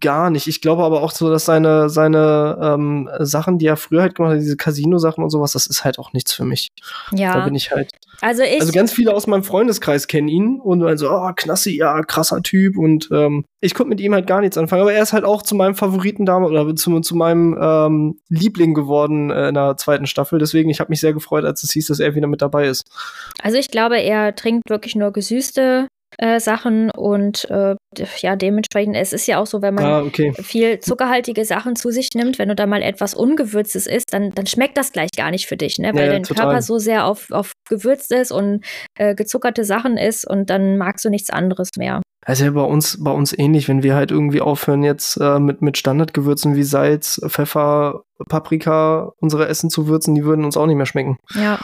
[0.00, 0.46] gar nicht.
[0.46, 4.32] Ich glaube aber auch so, dass seine, seine ähm, Sachen, die er früher halt gemacht
[4.32, 6.68] hat, diese Casino-Sachen und sowas, das ist halt auch nichts für mich.
[7.10, 7.90] Da ja, bin ich halt
[8.22, 11.76] also ich, also ganz viele aus meinem Freundeskreis kennen ihn und dann so, oh, Knassi,
[11.76, 15.02] ja, krasser Typ und ähm, ich konnte mit ihm halt gar nichts anfangen, aber er
[15.02, 19.48] ist halt auch zu meinem Favoriten damals oder zu, zu meinem ähm, Liebling geworden äh,
[19.48, 22.14] in der zweiten Staffel, deswegen ich habe mich sehr gefreut, als es hieß, dass er
[22.14, 22.84] wieder mit dabei ist.
[23.42, 27.74] also ich glaube, er trinkt wirklich nur gesüßte äh, Sachen und äh,
[28.18, 30.32] ja, dementsprechend, es ist ja auch so, wenn man Ah, okay.
[30.40, 34.46] viel zuckerhaltige Sachen zu sich nimmt, wenn du da mal etwas Ungewürztes isst, dann, dann
[34.46, 35.92] schmeckt das gleich gar nicht für dich, ne?
[35.94, 36.46] Weil Ja, dein total.
[36.46, 38.64] Körper so sehr auf, auf gewürzt ist und
[38.98, 42.02] äh, gezuckerte Sachen isst und dann magst du nichts anderes mehr.
[42.24, 45.60] Also ja bei uns, bei uns ähnlich, wenn wir halt irgendwie aufhören, jetzt äh, mit,
[45.60, 50.76] mit Standardgewürzen wie Salz, Pfeffer, Paprika unsere Essen zu würzen, die würden uns auch nicht
[50.76, 51.16] mehr schmecken.
[51.34, 51.58] Ja.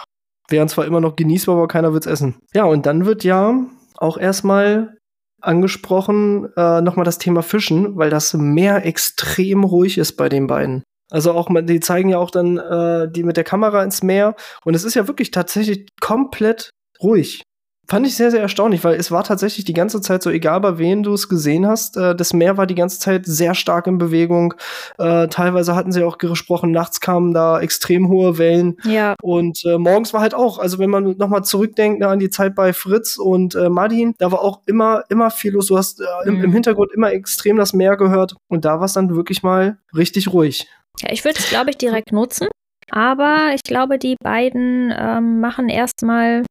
[0.49, 2.37] Wären zwar immer noch genießbar, aber keiner wird's essen.
[2.55, 3.55] Ja, und dann wird ja
[4.01, 4.97] auch erstmal
[5.41, 10.83] angesprochen, äh, nochmal das Thema Fischen, weil das Meer extrem ruhig ist bei den beiden.
[11.11, 14.35] Also auch, die zeigen ja auch dann äh, die mit der Kamera ins Meer
[14.65, 16.71] und es ist ja wirklich tatsächlich komplett
[17.03, 17.43] ruhig.
[17.91, 20.77] Fand ich sehr, sehr erstaunlich, weil es war tatsächlich die ganze Zeit so, egal bei
[20.77, 23.97] wem du es gesehen hast, äh, das Meer war die ganze Zeit sehr stark in
[23.97, 24.53] Bewegung.
[24.99, 28.77] Äh, teilweise hatten sie auch gesprochen, nachts kamen da extrem hohe Wellen.
[28.85, 29.15] Ja.
[29.23, 32.55] Und äh, morgens war halt auch, also wenn man nochmal zurückdenkt ne, an die Zeit
[32.55, 35.69] bei Fritz und äh, Martin, da war auch immer, immer viel los.
[35.69, 36.53] Du hast äh, im, im, mhm.
[36.53, 40.69] Hintergrund immer extrem das Meer gehört und da war es dann wirklich mal richtig ruhig.
[41.01, 42.49] Ja, ich würde es, glaube ich, direkt nutzen.
[42.91, 46.45] Aber ich glaube, die beiden ähm, machen erstmal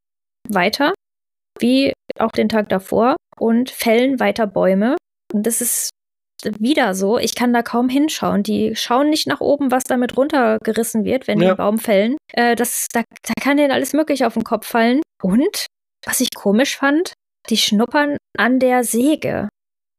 [0.49, 0.93] weiter
[1.59, 4.95] wie auch den Tag davor und fällen weiter Bäume.
[5.33, 5.89] Und das ist
[6.43, 7.17] wieder so.
[7.17, 8.43] Ich kann da kaum hinschauen.
[8.43, 11.45] Die schauen nicht nach oben, was damit runtergerissen wird, wenn ja.
[11.45, 12.17] die einen Baum fällen.
[12.33, 15.01] Äh, das, da, da kann denen alles Mögliche auf den Kopf fallen.
[15.21, 15.65] Und,
[16.05, 17.13] was ich komisch fand,
[17.49, 19.49] die schnuppern an der Säge.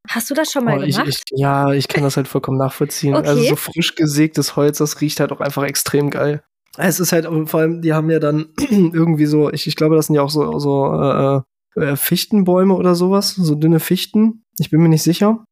[0.09, 1.09] Hast du das schon mal oh, gemacht?
[1.09, 3.14] Ich, ich, ja, ich kann das halt vollkommen nachvollziehen.
[3.14, 3.29] Okay.
[3.29, 6.42] Also so frisch gesägtes Holz, das riecht halt auch einfach extrem geil.
[6.78, 10.06] Es ist halt vor allem, die haben ja dann irgendwie so, ich, ich glaube, das
[10.06, 11.40] sind ja auch so, so äh,
[11.80, 14.44] äh, Fichtenbäume oder sowas, so dünne Fichten.
[14.58, 15.44] Ich bin mir nicht sicher.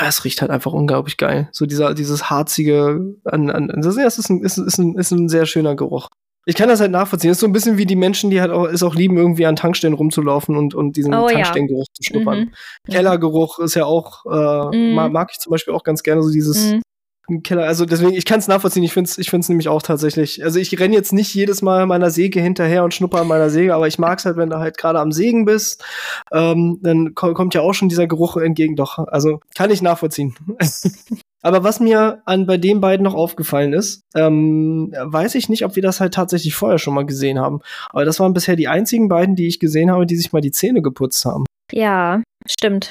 [0.00, 1.48] Es riecht halt einfach unglaublich geil.
[1.52, 5.46] So dieser, dieses harzige, an, an, das ist ein, ist, ist, ein, ist ein sehr
[5.46, 6.08] schöner Geruch.
[6.44, 7.30] Ich kann das halt nachvollziehen.
[7.30, 9.46] Das ist so ein bisschen wie die Menschen, die halt auch, es auch lieben, irgendwie
[9.46, 11.94] an Tankstellen rumzulaufen und, und diesen oh, Tankstellengeruch ja.
[11.94, 12.38] zu schnuppern.
[12.40, 12.52] Mhm.
[12.90, 15.12] Kellergeruch ist ja auch, äh, mhm.
[15.12, 16.82] mag ich zum Beispiel auch ganz gerne, so dieses, mhm
[17.28, 17.64] ein Killer.
[17.64, 18.82] Also deswegen, ich kann es nachvollziehen.
[18.82, 20.42] Ich finde es ich find's nämlich auch tatsächlich.
[20.44, 23.74] Also ich renne jetzt nicht jedes Mal meiner Säge hinterher und schnupper an meiner Säge,
[23.74, 25.84] aber ich mag es halt, wenn du halt gerade am Sägen bist.
[26.32, 28.76] Ähm, dann kommt ja auch schon dieser Geruch entgegen.
[28.76, 30.34] Doch, also kann ich nachvollziehen.
[31.42, 35.76] aber was mir an bei den beiden noch aufgefallen ist, ähm, weiß ich nicht, ob
[35.76, 37.60] wir das halt tatsächlich vorher schon mal gesehen haben.
[37.90, 40.52] Aber das waren bisher die einzigen beiden, die ich gesehen habe, die sich mal die
[40.52, 41.44] Zähne geputzt haben.
[41.70, 42.90] Ja, stimmt.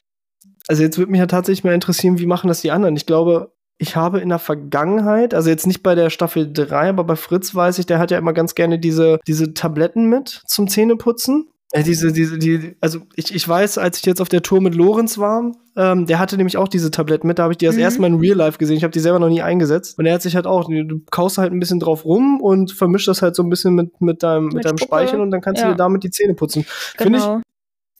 [0.68, 2.96] Also jetzt würde mich ja tatsächlich mal interessieren, wie machen das die anderen?
[2.96, 7.04] Ich glaube, ich habe in der Vergangenheit, also jetzt nicht bei der Staffel 3, aber
[7.04, 10.68] bei Fritz weiß ich, der hat ja immer ganz gerne diese, diese Tabletten mit zum
[10.68, 11.50] Zähneputzen.
[11.72, 14.76] Äh, diese, diese, die, also ich, ich weiß, als ich jetzt auf der Tour mit
[14.76, 17.76] Lorenz war, ähm, der hatte nämlich auch diese Tabletten mit, da habe ich die das
[17.76, 17.82] mhm.
[17.82, 18.78] erste Mal in Real Life gesehen.
[18.78, 19.98] Ich habe die selber noch nie eingesetzt.
[19.98, 23.08] Und er hat sich halt auch, du kaust halt ein bisschen drauf rum und vermischt
[23.08, 25.62] das halt so ein bisschen mit, mit deinem, mit, mit deinem Speichel und dann kannst
[25.62, 25.70] ja.
[25.70, 26.66] du dir damit die Zähne putzen.
[26.98, 27.04] Genau.
[27.04, 27.51] Finde ich,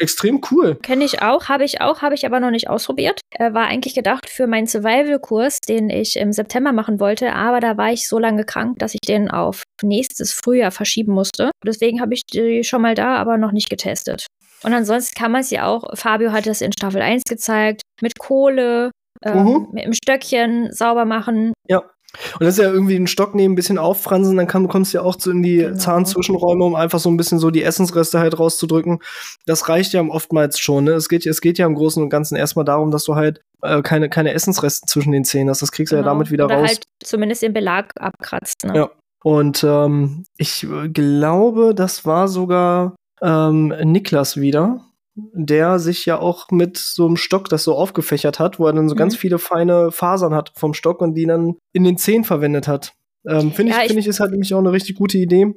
[0.02, 0.76] extrem cool.
[0.82, 3.22] Kenne ich auch, habe ich auch, habe ich aber noch nicht ausprobiert.
[3.32, 7.78] Äh, war eigentlich gedacht für meinen Survival-Kurs, den ich im September machen wollte, aber da
[7.78, 11.52] war ich so lange krank, dass ich den auf nächstes Frühjahr verschieben musste.
[11.66, 14.28] Deswegen habe ich die schon mal da, aber noch nicht getestet.
[14.64, 18.20] Und ansonsten kann man es ja auch, Fabio hat es in Staffel 1 gezeigt, mit
[18.20, 18.92] Kohle,
[19.24, 19.68] ähm, mhm.
[19.72, 21.54] mit dem Stöckchen sauber machen.
[21.68, 21.84] Ja.
[22.34, 24.98] Und das ist ja irgendwie einen Stock nehmen, ein bisschen auffransen, dann kann, kommst du
[24.98, 25.78] ja auch so in die genau.
[25.78, 29.00] Zahnzwischenräume, um einfach so ein bisschen so die Essensreste halt rauszudrücken.
[29.46, 30.86] Das reicht ja oftmals schon.
[30.86, 30.92] Ne?
[30.92, 33.82] Es, geht, es geht ja im Großen und Ganzen erstmal darum, dass du halt äh,
[33.82, 35.62] keine, keine Essensreste zwischen den Zähnen hast.
[35.62, 36.02] Das kriegst genau.
[36.02, 36.20] du ja genau.
[36.20, 36.68] damit wieder Oder raus.
[36.68, 38.66] halt zumindest den Belag abkratzt.
[38.66, 38.76] Ne?
[38.76, 38.90] Ja.
[39.24, 44.82] Und ähm, ich glaube, das war sogar ähm, Niklas wieder,
[45.16, 48.90] der sich ja auch mit so einem Stock das so aufgefächert hat, wo er dann
[48.90, 49.00] so mhm.
[49.00, 52.94] ganz viele feine Fasern hat vom Stock und die dann in den Zehen verwendet hat.
[53.28, 55.54] Ähm, Finde ich, ja, ich, find ich, ist halt nämlich auch eine richtig gute Idee.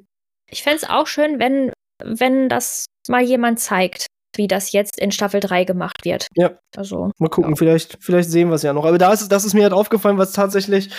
[0.51, 5.13] Ich fände es auch schön, wenn, wenn das mal jemand zeigt, wie das jetzt in
[5.13, 6.27] Staffel 3 gemacht wird.
[6.35, 6.59] Ja.
[6.77, 7.57] Also, mal gucken, ja.
[7.57, 8.85] vielleicht, vielleicht sehen wir es ja noch.
[8.85, 10.91] Aber da ist, das ist mir halt aufgefallen, was tatsächlich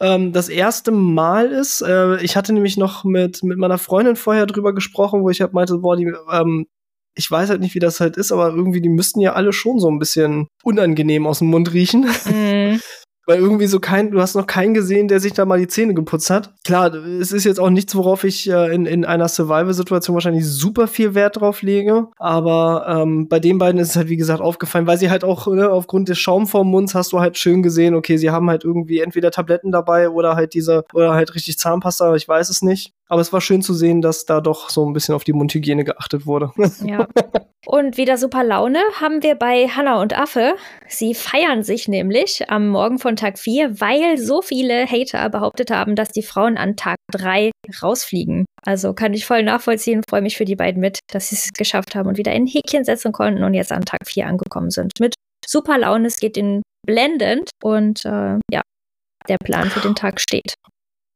[0.00, 1.80] ähm, das erste Mal ist.
[1.80, 5.54] Äh, ich hatte nämlich noch mit, mit meiner Freundin vorher drüber gesprochen, wo ich halt
[5.54, 6.66] meinte, boah, die ähm,
[7.14, 9.78] ich weiß halt nicht, wie das halt ist, aber irgendwie, die müssten ja alle schon
[9.78, 12.06] so ein bisschen unangenehm aus dem Mund riechen.
[12.26, 12.80] Mhm.
[13.26, 15.94] Weil irgendwie so kein, du hast noch keinen gesehen, der sich da mal die Zähne
[15.94, 16.52] geputzt hat.
[16.62, 20.86] Klar, es ist jetzt auch nichts, worauf ich äh, in, in einer Survival-Situation wahrscheinlich super
[20.86, 22.08] viel Wert drauf lege.
[22.18, 25.46] Aber ähm, bei den beiden ist es halt, wie gesagt, aufgefallen, weil sie halt auch,
[25.46, 28.62] ne, aufgrund des Schaum vorm Mund hast du halt schön gesehen, okay, sie haben halt
[28.62, 32.92] irgendwie entweder Tabletten dabei oder halt diese, oder halt richtig Zahnpasta, ich weiß es nicht.
[33.08, 35.84] Aber es war schön zu sehen, dass da doch so ein bisschen auf die Mundhygiene
[35.84, 36.50] geachtet wurde.
[36.84, 37.06] Ja.
[37.66, 40.54] Und wieder super Laune haben wir bei Hanna und Affe.
[40.86, 45.96] Sie feiern sich nämlich am Morgen von Tag 4, weil so viele Hater behauptet haben,
[45.96, 48.44] dass die Frauen an Tag 3 rausfliegen.
[48.62, 51.94] Also kann ich voll nachvollziehen, freue mich für die beiden mit, dass sie es geschafft
[51.94, 54.92] haben und wieder in Häkchen setzen konnten und jetzt an Tag 4 angekommen sind.
[55.00, 55.14] Mit
[55.46, 58.62] super Laune, es geht ihnen blendend und äh, ja,
[59.28, 60.54] der Plan für den Tag steht.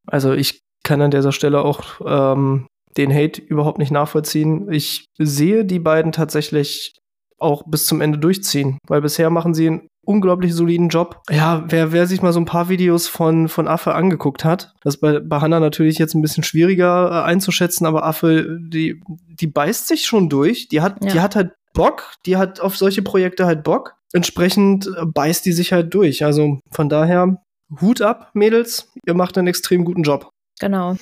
[0.07, 4.72] Also ich kann an dieser Stelle auch ähm, den Hate überhaupt nicht nachvollziehen.
[4.72, 6.94] Ich sehe die beiden tatsächlich
[7.38, 11.20] auch bis zum Ende durchziehen, weil bisher machen sie einen unglaublich soliden Job.
[11.31, 14.94] Ja, wer, wer sich mal so ein paar Videos von, von Affe angeguckt hat, das
[14.96, 19.46] ist bei, bei Hannah natürlich jetzt ein bisschen schwieriger äh, einzuschätzen, aber Affe, die, die
[19.46, 20.68] beißt sich schon durch.
[20.68, 21.12] Die hat, Ja.
[21.12, 23.94] die hat halt Bock, die hat auf solche Projekte halt Bock.
[24.12, 26.24] Entsprechend äh, beißt die sich halt durch.
[26.24, 27.37] Also von daher,
[27.81, 30.31] Hut ab, Mädels, ihr macht einen extrem guten Job.
[30.59, 30.97] Genau.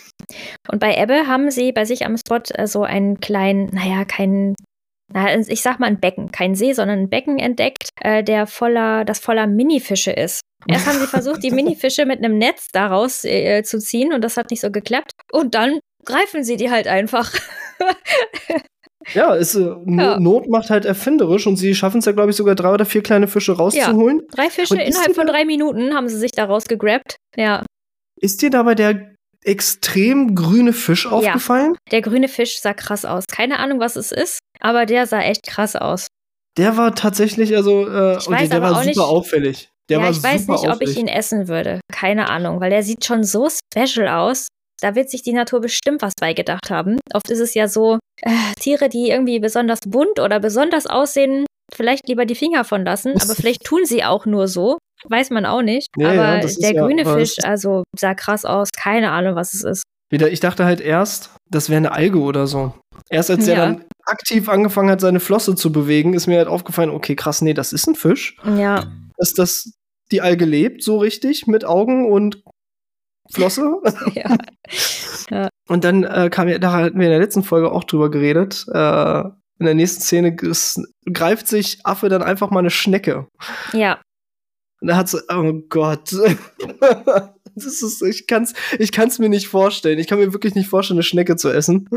[0.69, 4.55] Und bei Ebbe haben sie bei sich am Spot äh, so einen kleinen, naja, keinen,
[5.13, 9.05] na, ich sag mal ein Becken, kein See, sondern ein Becken entdeckt, äh, der voller,
[9.05, 10.41] das voller Minifische ist.
[10.69, 14.37] Erst haben sie versucht, die Minifische mit einem Netz daraus äh, zu ziehen und das
[14.37, 15.13] hat nicht so geklappt.
[15.33, 17.33] Und dann greifen sie die halt einfach.
[19.15, 20.19] Ja, ist, äh, Ja.
[20.19, 23.03] Not macht halt erfinderisch und sie schaffen es ja, glaube ich, sogar drei oder vier
[23.03, 24.23] kleine Fische rauszuholen.
[24.33, 27.17] Drei Fische innerhalb von drei Minuten haben sie sich da rausgegrabt.
[27.37, 27.65] Ja.
[28.21, 29.15] Ist dir dabei der
[29.47, 31.77] extrem grüne Fisch aufgefallen?
[31.93, 33.25] Der grüne Fisch sah krass aus.
[33.31, 36.09] Keine Ahnung, was es ist, aber der sah echt krass aus.
[36.59, 39.69] Der war tatsächlich, also, äh, Ich weiß der war super nicht- auffällig.
[39.89, 40.97] Der ja, war ich weiß nicht, ob auffällig.
[40.97, 41.81] ich ihn essen würde.
[41.93, 44.49] Keine Ahnung, weil er sieht schon so special aus.
[44.83, 46.99] Da wird sich die Natur bestimmt was bei gedacht haben.
[47.15, 48.31] Oft ist es ja so, äh,
[48.61, 53.35] Tiere, die irgendwie besonders bunt oder besonders aussehen, vielleicht lieber die Finger von lassen, aber
[53.37, 54.79] vielleicht tun sie auch nur so.
[55.09, 55.89] Weiß man auch nicht.
[55.97, 58.71] Ja, ja, aber ist der ja- grüne Fisch, also sah krass aus.
[58.77, 59.83] Keine Ahnung, was es ist.
[60.11, 62.75] Wieder, ich dachte halt erst, das wäre eine Alge oder so.
[63.11, 63.57] Erst als Ja.
[63.57, 67.55] dann aktiv angefangen hat, seine Flosse zu bewegen, ist mir halt aufgefallen, okay, krass, nee,
[67.55, 68.37] das ist ein Fisch.
[68.57, 68.85] Ja,
[69.17, 69.73] Dass das
[70.13, 72.43] die Alge lebt, so richtig, mit Augen und
[73.33, 73.81] Flosse.
[75.31, 75.49] ja.
[75.69, 78.65] Und dann äh, kam ja, da hatten wir in der letzten Folge auch drüber geredet.
[78.73, 79.21] Äh,
[79.59, 83.27] in der nächsten Szene greift sich Affe dann einfach mal eine Schnecke.
[83.73, 83.99] ja.
[84.81, 86.13] Und da hat sie, oh Gott.
[87.55, 89.99] das ist, ich kann's, ich kann's mir nicht vorstellen.
[89.99, 91.89] Ich kann mir wirklich nicht vorstellen, eine Schnecke zu essen.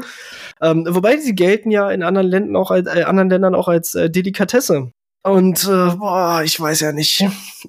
[0.62, 3.96] Ähm, wobei sie gelten ja in anderen Ländern auch als, äh, anderen Ländern auch als
[3.96, 4.92] äh, Delikatesse.
[5.24, 7.26] Und äh, boah, ich weiß ja nicht.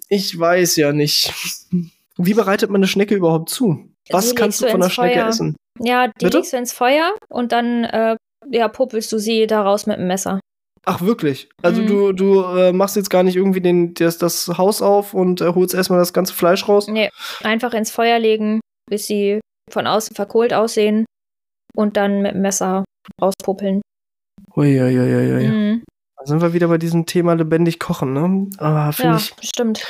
[0.09, 1.33] Ich weiß ja nicht.
[2.17, 3.91] Wie bereitet man eine Schnecke überhaupt zu?
[4.11, 5.29] Was Die kannst du von einer Schnecke Feuer.
[5.29, 5.57] essen?
[5.79, 6.39] Ja, die Bitte?
[6.39, 8.17] legst du ins Feuer und dann äh,
[8.51, 10.41] ja, popelst du sie da raus mit dem Messer.
[10.87, 11.49] Ach, wirklich?
[11.63, 11.87] Also Mhm.
[11.87, 15.53] du, du äh, machst jetzt gar nicht irgendwie den, das, das Haus auf und äh,
[15.55, 16.89] holst erstmal das ganze Fleisch raus?
[16.89, 17.11] Nee,
[17.45, 19.41] einfach ins Feuer legen, bis sie
[19.71, 21.05] von außen verkohlt aussehen
[21.77, 22.85] und dann mit dem Messer
[23.21, 23.83] rauspopeln.
[24.57, 25.49] Uiuiuiui.
[25.49, 25.83] Mhm.
[26.19, 28.51] Da sind wir wieder bei diesem Thema lebendig kochen, ne?
[28.59, 29.85] Ah, finde Ja, ich stimmt.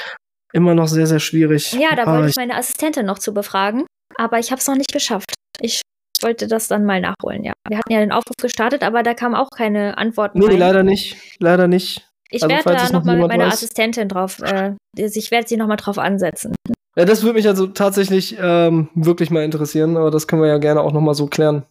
[0.52, 1.72] immer noch sehr, sehr schwierig.
[1.72, 3.84] Ja, da ah, wollte ich meine Assistentin noch zu befragen,
[4.16, 5.32] aber ich habe es noch nicht geschafft.
[5.60, 5.82] Ich
[6.22, 7.52] wollte das dann mal nachholen, ja.
[7.68, 10.38] Wir hatten ja den Aufruf gestartet, aber da kamen auch keine Antworten.
[10.38, 10.58] Nee, rein.
[10.58, 11.16] leider nicht.
[11.38, 12.06] Leider nicht.
[12.30, 13.54] Ich also, werde da es noch nochmal mit meiner weiß.
[13.54, 16.54] Assistentin drauf, äh, ich werde sie nochmal drauf ansetzen.
[16.96, 20.58] Ja, das würde mich also tatsächlich ähm, wirklich mal interessieren, aber das können wir ja
[20.58, 21.64] gerne auch noch mal so klären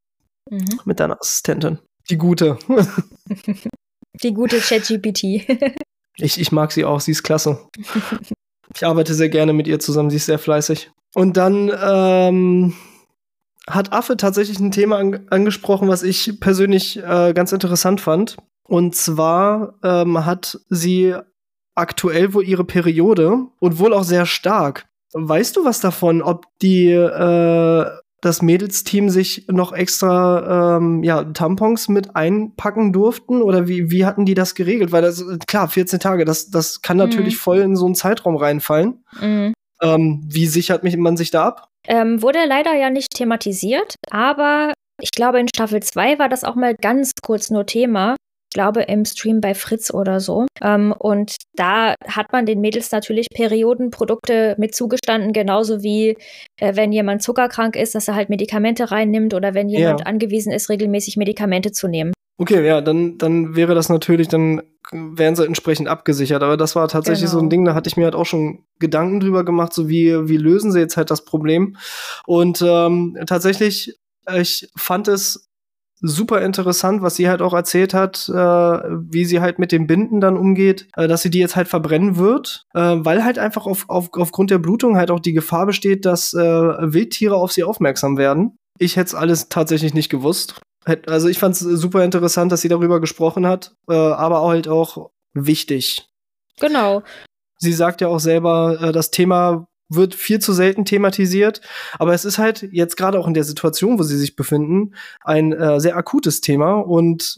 [0.50, 0.80] Mhm.
[0.86, 1.80] mit deiner Assistentin.
[2.10, 2.58] Die gute.
[4.24, 5.46] Die gute ChatGPT.
[6.22, 7.66] Ich, ich mag sie auch, sie ist klasse.
[8.76, 10.92] Ich arbeite sehr gerne mit ihr zusammen, sie ist sehr fleißig.
[11.16, 12.76] Und dann ähm,
[13.70, 18.38] hat Affe tatsächlich ein Thema an, angesprochen, was ich persönlich äh, ganz interessant fand.
[18.68, 21.16] Und zwar ähm, hat sie
[21.76, 24.86] aktuell wohl ihre Periode und wohl auch sehr stark.
[25.14, 27.86] Weißt du was davon, ob die äh,
[28.22, 33.42] das Mädelsteam sich noch extra ähm, ja, Tampons mit einpacken durften?
[33.42, 34.92] Oder wie, wie hatten die das geregelt?
[34.92, 37.40] Weil das, klar, 14 Tage, das, das kann natürlich Mhm.
[37.40, 39.04] voll in so einen Zeitraum reinfallen.
[39.20, 39.54] mhm.
[39.82, 41.69] Ähm, wie sichert mich, man sich da ab?
[41.90, 46.56] Ähm, wurde leider ja nicht thematisiert, aber ich glaube, in Staffel 2 war das auch
[46.56, 48.16] mal ganz kurz nur Thema.
[48.52, 50.48] Ich glaube, im Stream bei Fritz oder so.
[50.62, 56.18] Ähm, und da hat man den Mädels natürlich Periodenprodukte mit zugestanden, genauso wie
[56.60, 60.06] äh, wenn jemand zuckerkrank ist, dass er halt Medikamente reinnimmt oder wenn jemand Ja.
[60.08, 62.12] angewiesen ist, regelmäßig Medikamente zu nehmen.
[62.42, 64.62] Okay, ja, dann, dann wäre das natürlich, dann
[64.94, 66.42] wären sie entsprechend abgesichert.
[66.42, 67.40] Aber das war tatsächlich Genau.
[67.40, 70.30] so ein Ding, da hatte ich mir halt auch schon Gedanken drüber gemacht, so wie,
[70.30, 71.76] wie lösen sie jetzt halt das Problem.
[72.26, 74.00] Und ähm, tatsächlich,
[74.34, 75.50] ich fand es
[76.02, 80.22] super interessant, was sie halt auch erzählt hat, äh, wie sie halt mit den Binden
[80.22, 83.84] dann umgeht, äh, dass sie die jetzt halt verbrennen wird, äh, weil halt einfach auf,
[83.90, 88.18] auf, aufgrund der Blutung halt auch die Gefahr besteht, dass äh, Wildtiere auf sie aufmerksam
[88.18, 88.56] werden.
[88.78, 90.62] Ich hätte es alles tatsächlich nicht gewusst.
[90.90, 94.68] Hätt- Also ich fand es super interessant, dass sie darüber gesprochen hat, äh, aber halt
[94.68, 96.08] auch wichtig.
[96.60, 97.04] Genau.
[97.58, 101.62] Sie sagt ja auch selber, äh, das Thema wird viel zu selten thematisiert,
[101.98, 105.52] aber es ist halt jetzt gerade auch in der Situation, wo sie sich befinden, ein
[105.52, 107.38] äh, sehr akutes Thema und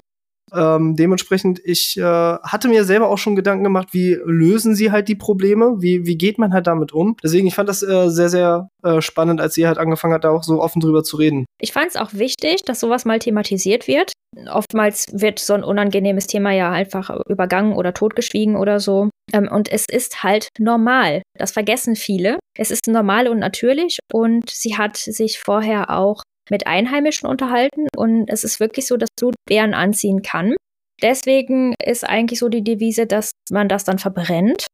[0.53, 5.07] Ähm, dementsprechend, ich äh, hatte mir selber auch schon Gedanken gemacht, wie lösen sie halt
[5.07, 7.15] die Probleme, wie, wie geht man halt damit um.
[7.23, 10.31] Deswegen, ich fand das äh, sehr, sehr äh, spannend, als sie halt angefangen hat, da
[10.31, 11.45] auch so offen drüber zu reden.
[11.59, 14.13] Ich fand es auch wichtig, dass sowas mal thematisiert wird.
[14.49, 19.09] Oftmals wird so ein unangenehmes Thema ja einfach übergangen oder totgeschwiegen oder so.
[19.33, 21.21] Ähm, und es ist halt normal.
[21.37, 22.39] Das vergessen viele.
[22.57, 23.99] Es ist normal und natürlich.
[24.11, 27.87] Und sie hat sich vorher auch mit Einheimischen unterhalten.
[27.95, 30.55] Und es ist wirklich so, dass du Bären anziehen kann.
[31.01, 34.67] Deswegen ist eigentlich so die Devise, dass man das dann verbrennt.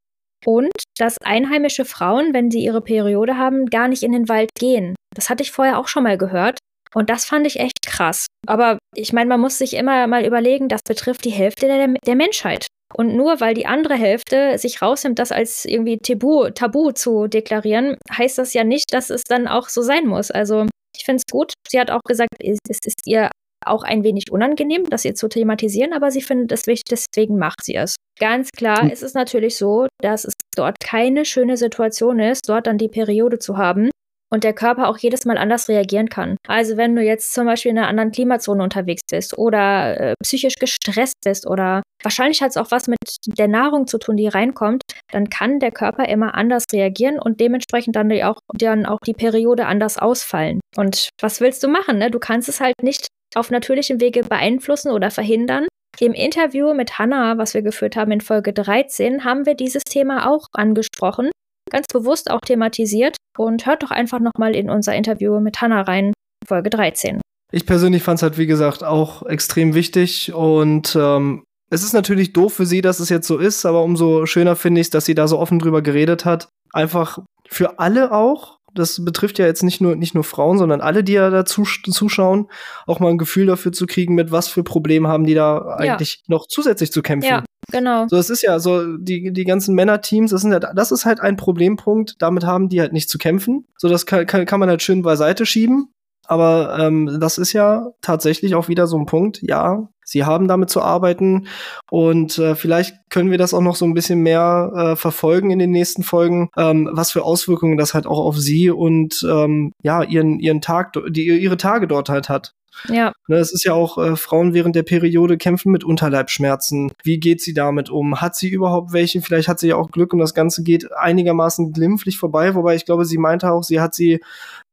[0.45, 4.95] Und dass einheimische Frauen, wenn sie ihre Periode haben, gar nicht in den Wald gehen.
[5.15, 6.59] Das hatte ich vorher auch schon mal gehört.
[6.93, 8.27] Und das fand ich echt krass.
[8.45, 12.15] Aber ich meine, man muss sich immer mal überlegen, das betrifft die Hälfte der, der
[12.15, 12.67] Menschheit.
[12.95, 17.97] Und nur weil die andere Hälfte sich rausnimmt, das als irgendwie Tabu, Tabu zu deklarieren,
[18.11, 20.31] heißt das ja nicht, dass es dann auch so sein muss.
[20.31, 20.67] Also
[20.97, 21.53] ich finde es gut.
[21.67, 23.29] Sie hat auch gesagt, es ist ihr
[23.65, 27.63] auch ein wenig unangenehm, das hier zu thematisieren, aber sie findet es wichtig, deswegen macht
[27.63, 27.95] sie es.
[28.19, 28.91] Ganz klar mhm.
[28.91, 33.39] ist es natürlich so, dass es dort keine schöne Situation ist, dort dann die Periode
[33.39, 33.89] zu haben
[34.29, 36.37] und der Körper auch jedes Mal anders reagieren kann.
[36.47, 40.55] Also wenn du jetzt zum Beispiel in einer anderen Klimazone unterwegs bist oder äh, psychisch
[40.55, 44.81] gestresst bist oder wahrscheinlich hat es auch was mit der Nahrung zu tun, die reinkommt,
[45.11, 49.65] dann kann der Körper immer anders reagieren und dementsprechend dann auch, dann auch die Periode
[49.65, 50.59] anders ausfallen.
[50.75, 51.97] Und was willst du machen?
[51.97, 52.11] Ne?
[52.11, 55.67] Du kannst es halt nicht auf natürlichem Wege beeinflussen oder verhindern.
[55.99, 60.29] Im Interview mit Hannah, was wir geführt haben in Folge 13, haben wir dieses Thema
[60.31, 61.31] auch angesprochen
[61.69, 63.15] ganz bewusst auch thematisiert.
[63.37, 66.11] Und hört doch einfach nochmal in unser Interview mit Hannah rein,
[66.47, 67.21] Folge 13.
[67.51, 72.33] Ich persönlich fand es halt, wie gesagt, auch extrem wichtig und ähm, es ist natürlich
[72.33, 75.15] doof für sie, dass es jetzt so ist, aber umso schöner finde ich, dass sie
[75.15, 76.49] da so offen drüber geredet hat.
[76.71, 81.03] Einfach für alle auch, das betrifft ja jetzt nicht nur, nicht nur Frauen, sondern alle,
[81.03, 82.47] die ja da zuschauen,
[82.85, 86.23] auch mal ein Gefühl dafür zu kriegen, mit was für Problemen haben die da eigentlich
[86.27, 86.35] ja.
[86.35, 87.29] noch zusätzlich zu kämpfen.
[87.29, 88.07] Ja, genau.
[88.07, 91.19] So, es ist ja so, die, die ganzen Männerteams, das, sind ja, das ist halt
[91.19, 93.65] ein Problempunkt, damit haben die halt nicht zu kämpfen.
[93.77, 95.91] So, das kann, kann, kann man halt schön beiseite schieben.
[96.27, 99.39] Aber ähm, das ist ja tatsächlich auch wieder so ein Punkt.
[99.41, 101.47] Ja, sie haben damit zu arbeiten
[101.91, 105.59] und äh, vielleicht können wir das auch noch so ein bisschen mehr äh, verfolgen in
[105.59, 110.03] den nächsten Folgen, ähm, was für Auswirkungen das halt auch auf sie und ähm, ja
[110.03, 112.53] ihren ihren Tag, die ihre Tage dort halt hat.
[112.89, 113.11] Ja.
[113.27, 116.91] Ne, es ist ja auch, äh, Frauen während der Periode kämpfen mit Unterleibschmerzen.
[117.03, 118.21] Wie geht sie damit um?
[118.21, 119.21] Hat sie überhaupt welche?
[119.21, 122.85] Vielleicht hat sie ja auch Glück und das Ganze geht einigermaßen glimpflich vorbei, wobei ich
[122.85, 124.19] glaube, sie meinte auch, sie hat sie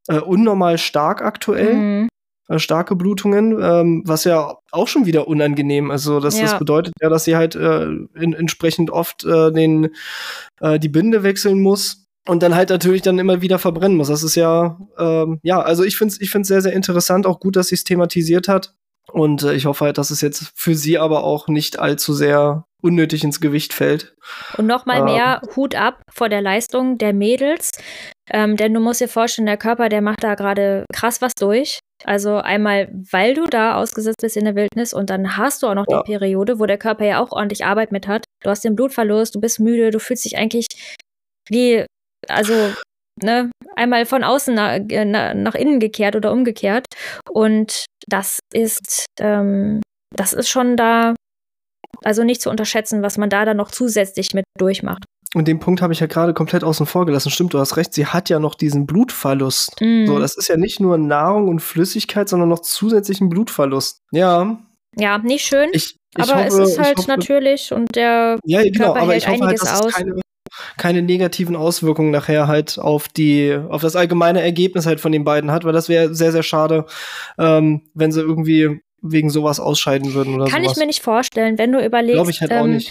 [0.09, 1.75] äh, unnormal stark aktuell.
[1.75, 2.09] Mhm.
[2.49, 6.07] Äh, starke Blutungen, ähm, was ja auch schon wieder unangenehm ist.
[6.07, 6.43] Also das, ja.
[6.43, 9.91] das bedeutet ja, dass sie halt äh, in, entsprechend oft äh, den,
[10.61, 14.09] äh, die Binde wechseln muss und dann halt natürlich dann immer wieder verbrennen muss.
[14.09, 17.41] Das ist ja, ähm, ja, also ich finde es ich find's sehr, sehr interessant, auch
[17.41, 18.75] gut, dass sie es thematisiert hat.
[19.11, 22.67] Und äh, ich hoffe halt, dass es jetzt für sie aber auch nicht allzu sehr
[22.85, 24.15] unnötig ins Gewicht fällt.
[24.59, 27.71] Und nochmal ähm, mehr Hut ab vor der Leistung der Mädels.
[28.31, 31.81] Ähm, denn du musst dir vorstellen, der Körper, der macht da gerade krass was durch.
[32.05, 35.75] Also einmal, weil du da ausgesetzt bist in der Wildnis und dann hast du auch
[35.75, 36.03] noch ja.
[36.03, 38.25] die Periode, wo der Körper ja auch ordentlich Arbeit mit hat.
[38.43, 40.67] Du hast den Blutverlust, du bist müde, du fühlst dich eigentlich
[41.49, 41.87] wie,
[42.29, 42.73] also,
[43.23, 44.79] ne, einmal von außen nach,
[45.35, 46.87] nach innen gekehrt oder umgekehrt.
[47.31, 49.81] Und das ist, ähm,
[50.15, 51.15] das ist schon da,
[52.05, 55.05] also nicht zu unterschätzen, was man da dann noch zusätzlich mit durchmacht.
[55.35, 57.31] Und den Punkt habe ich ja gerade komplett außen vor gelassen.
[57.31, 59.81] Stimmt, du hast recht, sie hat ja noch diesen Blutverlust.
[59.81, 60.07] Mm.
[60.07, 64.03] So, das ist ja nicht nur Nahrung und Flüssigkeit, sondern noch zusätzlichen Blutverlust.
[64.13, 64.59] Ja.
[64.97, 65.71] Ja, nicht schön.
[65.73, 69.13] Ich, ich aber hoffe, es ist halt hoffe, natürlich und der ja, genau, Körper aber
[69.13, 69.87] hält ich hoffe halt, einiges halt, dass aus.
[69.89, 70.21] Es keine,
[70.77, 75.51] keine negativen Auswirkungen nachher halt auf die, auf das allgemeine Ergebnis halt von den beiden
[75.51, 76.87] hat, weil das wäre sehr, sehr schade,
[77.39, 80.77] ähm, wenn sie irgendwie wegen sowas ausscheiden würden oder Kann sowas.
[80.77, 82.17] ich mir nicht vorstellen, wenn du überlegst.
[82.17, 82.91] Glaube ich halt ähm, auch nicht.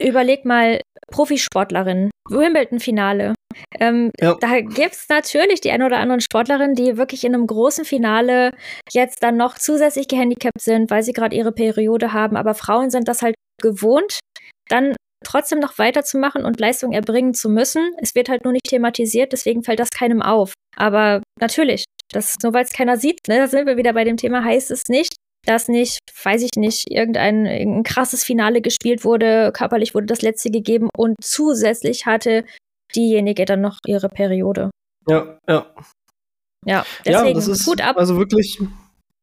[0.00, 0.80] Überleg mal,
[1.10, 3.34] Profisportlerin, Wimbledon-Finale.
[3.78, 4.36] Ähm, ja.
[4.40, 8.50] Da gibt es natürlich die eine oder andere Sportlerin, die wirklich in einem großen Finale
[8.90, 12.36] jetzt dann noch zusätzlich gehandicapt sind, weil sie gerade ihre Periode haben.
[12.36, 14.20] Aber Frauen sind das halt gewohnt,
[14.68, 14.94] dann
[15.24, 17.92] trotzdem noch weiterzumachen und Leistung erbringen zu müssen.
[17.98, 20.52] Es wird halt nur nicht thematisiert, deswegen fällt das keinem auf.
[20.76, 24.16] Aber natürlich, das nur weil es keiner sieht, ne, da sind wir wieder bei dem
[24.16, 25.14] Thema, heißt es nicht,
[25.46, 30.50] dass nicht, weiß ich nicht, irgendein, irgendein krasses Finale gespielt wurde, körperlich wurde das letzte
[30.50, 32.44] gegeben und zusätzlich hatte
[32.94, 34.70] diejenige dann noch ihre Periode.
[35.08, 35.66] Ja, ja.
[36.66, 37.96] Ja, deswegen ja, das ist gut ab.
[37.98, 38.58] Also wirklich,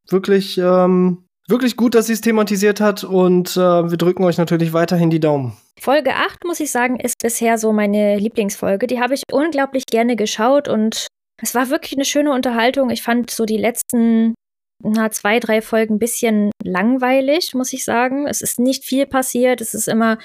[0.08, 4.72] wirklich, ähm, wirklich gut, dass sie es thematisiert hat und äh, wir drücken euch natürlich
[4.72, 5.56] weiterhin die Daumen.
[5.80, 8.86] Folge 8, muss ich sagen, ist bisher so meine Lieblingsfolge.
[8.86, 11.08] Die habe ich unglaublich gerne geschaut und
[11.42, 12.90] es war wirklich eine schöne Unterhaltung.
[12.90, 14.34] Ich fand so die letzten
[14.82, 18.26] na, zwei, drei Folgen ein bisschen langweilig, muss ich sagen.
[18.26, 19.60] Es ist nicht viel passiert.
[19.60, 20.18] Es ist immer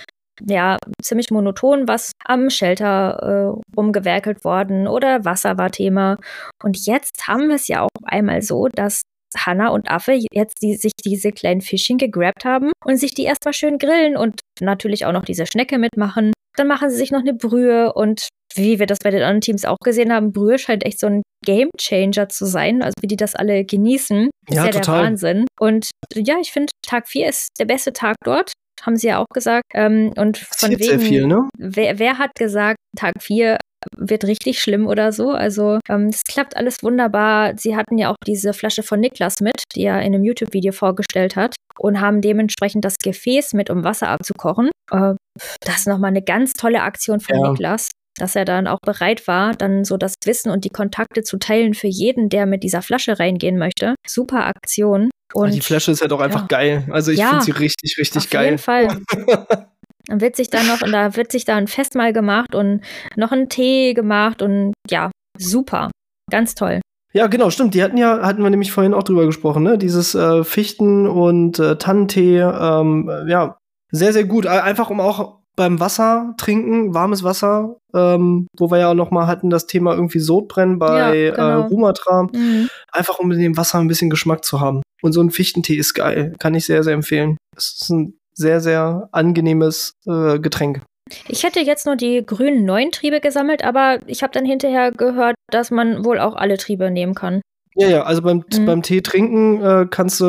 [0.45, 6.17] ja, ziemlich monoton, was am Shelter äh, rumgewerkelt worden oder Wasser war Thema.
[6.63, 9.01] Und jetzt haben wir es ja auch einmal so, dass
[9.35, 13.53] Hanna und Affe jetzt die, sich diese kleinen Fischchen gegrabt haben und sich die erstmal
[13.53, 16.33] schön grillen und natürlich auch noch diese Schnecke mitmachen.
[16.55, 19.65] Dann machen sie sich noch eine Brühe und wie wir das bei den anderen Teams
[19.65, 22.83] auch gesehen haben, Brühe scheint echt so ein Game Changer zu sein.
[22.83, 25.45] Also wie die das alle genießen, ist ja, ja der Wahnsinn.
[25.59, 28.51] Und ja, ich finde, Tag 4 ist der beste Tag dort
[28.83, 29.63] haben sie ja auch gesagt.
[29.73, 31.49] Ähm, und von wegen, sehr viel, ne?
[31.57, 33.57] wer, wer hat gesagt, Tag 4
[33.95, 35.31] wird richtig schlimm oder so.
[35.31, 37.57] Also ähm, es klappt alles wunderbar.
[37.57, 41.35] Sie hatten ja auch diese Flasche von Niklas mit, die er in einem YouTube-Video vorgestellt
[41.35, 44.69] hat und haben dementsprechend das Gefäß mit, um Wasser abzukochen.
[44.91, 45.13] Äh,
[45.61, 47.49] das ist nochmal eine ganz tolle Aktion von ja.
[47.49, 51.37] Niklas dass er dann auch bereit war, dann so das Wissen und die Kontakte zu
[51.37, 53.95] teilen für jeden, der mit dieser Flasche reingehen möchte.
[54.07, 55.09] Super Aktion.
[55.33, 56.47] Und die Flasche ist halt auch einfach ja.
[56.47, 56.87] geil.
[56.89, 58.55] Also ich ja, finde sie richtig, richtig auf geil.
[58.55, 59.67] Auf jeden Fall.
[60.07, 62.81] Dann wird sich da noch, und da wird sich da ein Festmahl gemacht und
[63.17, 65.91] noch ein Tee gemacht und ja, super.
[66.31, 66.79] Ganz toll.
[67.13, 67.73] Ja, genau, stimmt.
[67.73, 69.77] Die hatten ja, hatten wir nämlich vorhin auch drüber gesprochen, ne?
[69.77, 73.57] Dieses äh, Fichten- und äh, Tannentee, ähm, ja,
[73.91, 74.45] sehr, sehr gut.
[74.45, 79.27] Einfach um auch beim Wasser trinken, warmes Wasser, ähm, wo wir ja auch noch mal
[79.27, 81.49] hatten das Thema irgendwie Sodbrennen bei ja, genau.
[81.49, 82.69] äh, Rumatra, mhm.
[82.91, 84.81] einfach um mit dem Wasser ein bisschen Geschmack zu haben.
[85.01, 87.37] Und so ein Fichtentee ist geil, kann ich sehr, sehr empfehlen.
[87.55, 90.81] Es ist ein sehr, sehr angenehmes äh, Getränk.
[91.27, 95.35] Ich hätte jetzt nur die grünen neuen Triebe gesammelt, aber ich habe dann hinterher gehört,
[95.49, 97.41] dass man wohl auch alle Triebe nehmen kann.
[97.77, 98.65] Ja, ja, also beim, mhm.
[98.65, 100.25] beim Tee trinken äh, kannst du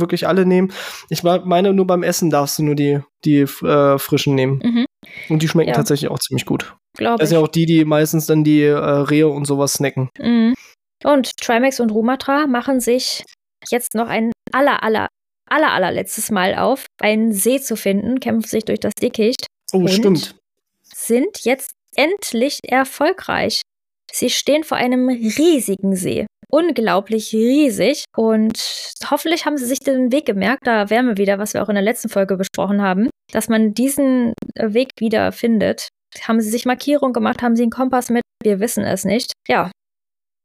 [0.00, 0.72] wirklich alle nehmen.
[1.08, 4.60] Ich meine, nur beim Essen darfst du nur die, die äh, frischen nehmen.
[4.62, 4.86] Mhm.
[5.28, 5.74] Und die schmecken ja.
[5.74, 6.76] tatsächlich auch ziemlich gut.
[6.96, 10.10] Glaube Das sind ja auch die, die meistens dann die äh, Rehe und sowas snacken.
[10.18, 10.54] Mhm.
[11.04, 13.24] Und Trimax und Rumatra machen sich
[13.68, 15.08] jetzt noch ein aller, aller,
[15.48, 19.46] aller, allerletztes Mal auf, einen See zu finden, kämpfen sich durch das Dickicht.
[19.72, 20.36] Oh, stimmt.
[20.82, 23.62] Sind jetzt endlich erfolgreich.
[24.12, 26.26] Sie stehen vor einem riesigen See.
[26.54, 28.04] Unglaublich riesig.
[28.16, 28.58] Und
[29.10, 30.66] hoffentlich haben sie sich den Weg gemerkt.
[30.66, 33.72] Da wären wir wieder, was wir auch in der letzten Folge besprochen haben, dass man
[33.72, 35.88] diesen Weg wieder findet.
[36.28, 37.42] Haben sie sich Markierung gemacht?
[37.42, 38.22] Haben sie einen Kompass mit?
[38.42, 39.32] Wir wissen es nicht.
[39.48, 39.70] Ja.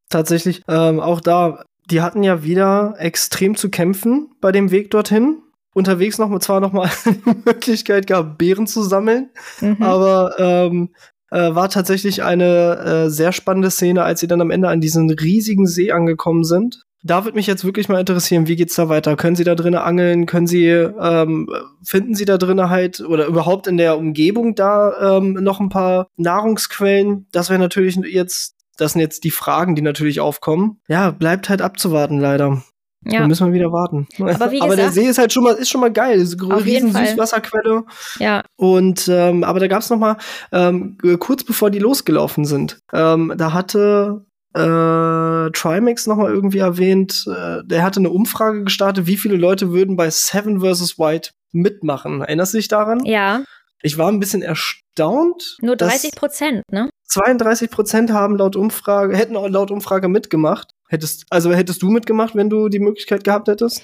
[0.10, 5.44] Tatsächlich, ähm, auch da, die hatten ja wieder extrem zu kämpfen bei dem Weg dorthin
[5.78, 9.30] unterwegs noch zwar noch mal die Möglichkeit gehabt, Beeren zu sammeln,
[9.62, 9.82] mhm.
[9.82, 10.90] aber ähm,
[11.32, 15.10] äh, war tatsächlich eine äh, sehr spannende Szene, als sie dann am Ende an diesen
[15.10, 16.84] riesigen See angekommen sind.
[17.04, 19.16] Da würde mich jetzt wirklich mal interessieren, wie geht's da weiter?
[19.16, 20.26] Können Sie da drinnen angeln?
[20.26, 21.48] Können Sie, ähm,
[21.84, 26.08] finden Sie da drinnen halt oder überhaupt in der Umgebung da ähm, noch ein paar
[26.18, 27.28] Nahrungsquellen?
[27.32, 30.82] Das wäre natürlich jetzt, das sind jetzt die Fragen, die natürlich aufkommen.
[30.88, 32.64] Ja, bleibt halt abzuwarten leider.
[33.06, 33.22] Ja.
[33.22, 34.08] Da müssen wir wieder warten.
[34.20, 36.20] Aber, gesagt, aber, der See ist halt schon mal, ist schon mal geil.
[36.20, 37.84] Ist eine riesen Süßwasserquelle.
[38.20, 38.44] Ja.
[38.56, 40.18] Und ähm, aber da gab es noch mal
[40.52, 47.26] ähm, kurz bevor die losgelaufen sind, ähm, da hatte äh, Trimax noch mal irgendwie erwähnt,
[47.28, 50.98] äh, der hatte eine Umfrage gestartet, wie viele Leute würden bei Seven vs.
[50.98, 52.22] White mitmachen.
[52.22, 53.04] Erinnerst du dich daran?
[53.06, 53.42] Ja.
[53.82, 55.58] Ich war ein bisschen erstaunt.
[55.62, 56.90] Nur 30 Prozent, ne?
[57.08, 60.72] 32 Prozent haben laut Umfrage, hätten laut Umfrage mitgemacht.
[60.90, 63.82] Hättest, also hättest du mitgemacht, wenn du die Möglichkeit gehabt hättest?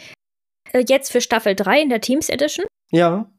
[0.71, 2.65] Äh, jetzt für Staffel 3 in der Teams Edition?
[2.91, 3.29] Ja.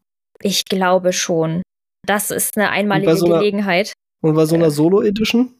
[0.41, 1.63] Ich glaube schon.
[2.07, 3.93] Das ist eine einmalige so Gelegenheit.
[4.23, 5.55] Einer, und bei so einer äh, Solo Edition?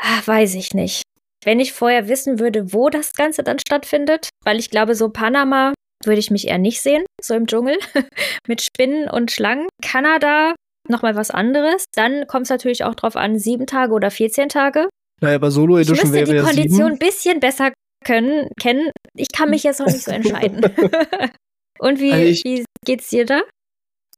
[0.00, 1.02] Ach, weiß ich nicht.
[1.44, 5.72] Wenn ich vorher wissen würde, wo das Ganze dann stattfindet, weil ich glaube, so Panama
[6.04, 7.78] würde ich mich eher nicht sehen, so im Dschungel
[8.46, 9.68] mit Spinnen und Schlangen.
[9.82, 10.54] Kanada
[10.88, 11.84] nochmal was anderes.
[11.94, 14.88] Dann kommt es natürlich auch drauf an, sieben Tage oder 14 Tage.
[15.20, 17.72] Naja, bei Solo Edition wäre die Kondition ein bisschen besser
[18.04, 18.90] können, kennen.
[19.14, 20.62] Ich kann mich jetzt noch nicht so entscheiden.
[21.78, 23.42] Und wie, also ich, wie geht's dir da?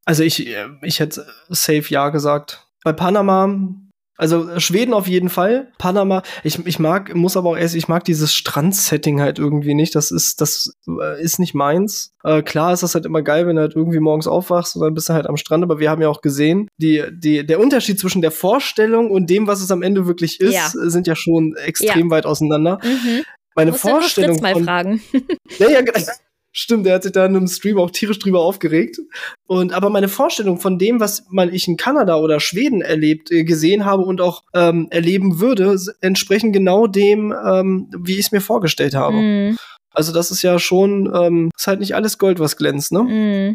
[0.04, 2.66] Also ich, äh, ich hätte safe ja gesagt.
[2.84, 3.54] Bei Panama
[4.20, 5.72] also Schweden auf jeden Fall.
[5.78, 9.94] Panama, ich, ich mag, muss aber auch erst, ich mag dieses Strandsetting halt irgendwie nicht.
[9.94, 12.12] Das ist, das äh, ist nicht meins.
[12.22, 14.92] Äh, klar ist das halt immer geil, wenn du halt irgendwie morgens aufwachst und dann
[14.92, 17.98] bist du halt am Strand, aber wir haben ja auch gesehen, die, die, der Unterschied
[17.98, 20.68] zwischen der Vorstellung und dem, was es am Ende wirklich ist, ja.
[20.68, 22.10] sind ja schon extrem ja.
[22.10, 22.78] weit auseinander.
[22.84, 23.22] Mhm.
[23.54, 24.36] Meine Vorstellung.
[24.36, 25.00] Du mal fragen.
[25.58, 25.80] ja, ja,
[26.52, 28.98] Stimmt, der hat sich da in einem Stream auch tierisch drüber aufgeregt.
[29.46, 33.44] Und aber meine Vorstellung von dem, was mal ich in Kanada oder Schweden erlebt, äh,
[33.44, 38.40] gesehen habe und auch ähm, erleben würde, entsprechen genau dem, ähm, wie ich es mir
[38.40, 39.16] vorgestellt habe.
[39.16, 39.56] Mm.
[39.92, 43.02] Also das ist ja schon, ähm, ist halt nicht alles Gold, was glänzt, ne?
[43.02, 43.54] Mm.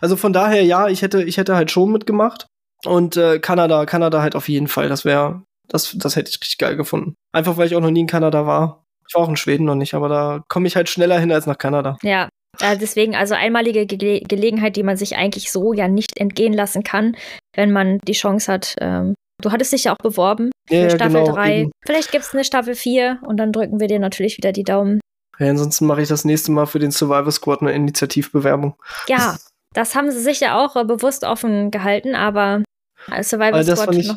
[0.00, 2.46] Also von daher, ja, ich hätte, ich hätte halt schon mitgemacht.
[2.84, 4.88] Und äh, Kanada, Kanada halt auf jeden Fall.
[4.88, 7.14] Das wäre, das, das hätte ich richtig geil gefunden.
[7.32, 8.83] Einfach weil ich auch noch nie in Kanada war.
[9.08, 11.46] Ich war auch in Schweden noch nicht, aber da komme ich halt schneller hin als
[11.46, 11.96] nach Kanada.
[12.02, 12.28] Ja,
[12.60, 16.82] ja, deswegen also einmalige Ge Gelegenheit, die man sich eigentlich so ja nicht entgehen lassen
[16.84, 17.16] kann,
[17.54, 18.76] wenn man die Chance hat.
[18.80, 21.60] Ähm, du hattest dich ja auch beworben für Ja, Staffel genau, 3.
[21.62, 21.72] eben.
[21.84, 25.00] Vielleicht gibt es eine Staffel 4 und dann drücken wir dir natürlich wieder die Daumen.
[25.40, 28.76] Ja, ansonsten mache ich das nächste Mal für den Survivor Squad eine Initiativbewerbung.
[29.08, 29.36] Ja,
[29.74, 32.62] das haben sie sich ja auch äh, bewusst offen gehalten, aber
[33.10, 34.16] als Survivor Also Squad ich-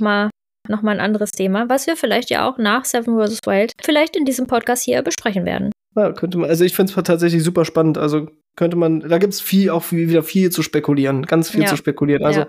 [0.70, 3.39] nochmal noch mal ein anderes Thema, was wir vielleicht ja auch nach Seven vs.
[3.45, 5.72] Wild vielleicht in diesem Podcast hier besprechen werden.
[5.95, 7.97] Ja, könnte man, also ich finde es tatsächlich super spannend.
[7.97, 11.61] Also könnte man, da gibt es viel, auch viel, wieder viel zu spekulieren, ganz viel
[11.61, 11.68] Ja.
[11.68, 12.24] zu spekulieren.
[12.24, 12.47] Also Ja.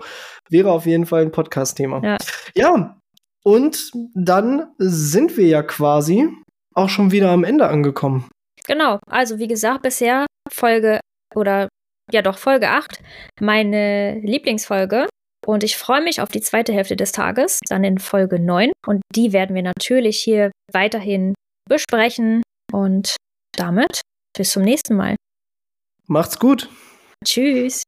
[0.49, 2.01] wäre auf jeden Fall ein Podcast-Thema.
[2.03, 2.17] Ja.
[2.55, 2.95] ja,
[3.43, 6.29] und dann sind wir ja quasi
[6.75, 8.29] auch schon wieder am Ende angekommen.
[8.67, 10.99] Genau, also wie gesagt, bisher Folge
[11.35, 11.67] oder
[12.11, 12.99] ja doch Folge 8,
[13.39, 15.07] meine Lieblingsfolge.
[15.45, 18.71] Und ich freue mich auf die zweite Hälfte des Tages, dann in Folge 9.
[18.85, 21.33] Und die werden wir natürlich hier weiterhin
[21.67, 22.43] besprechen.
[22.71, 23.15] Und
[23.57, 24.01] damit
[24.37, 25.15] bis zum nächsten Mal.
[26.07, 26.69] Macht's gut.
[27.25, 27.83] Tschüss.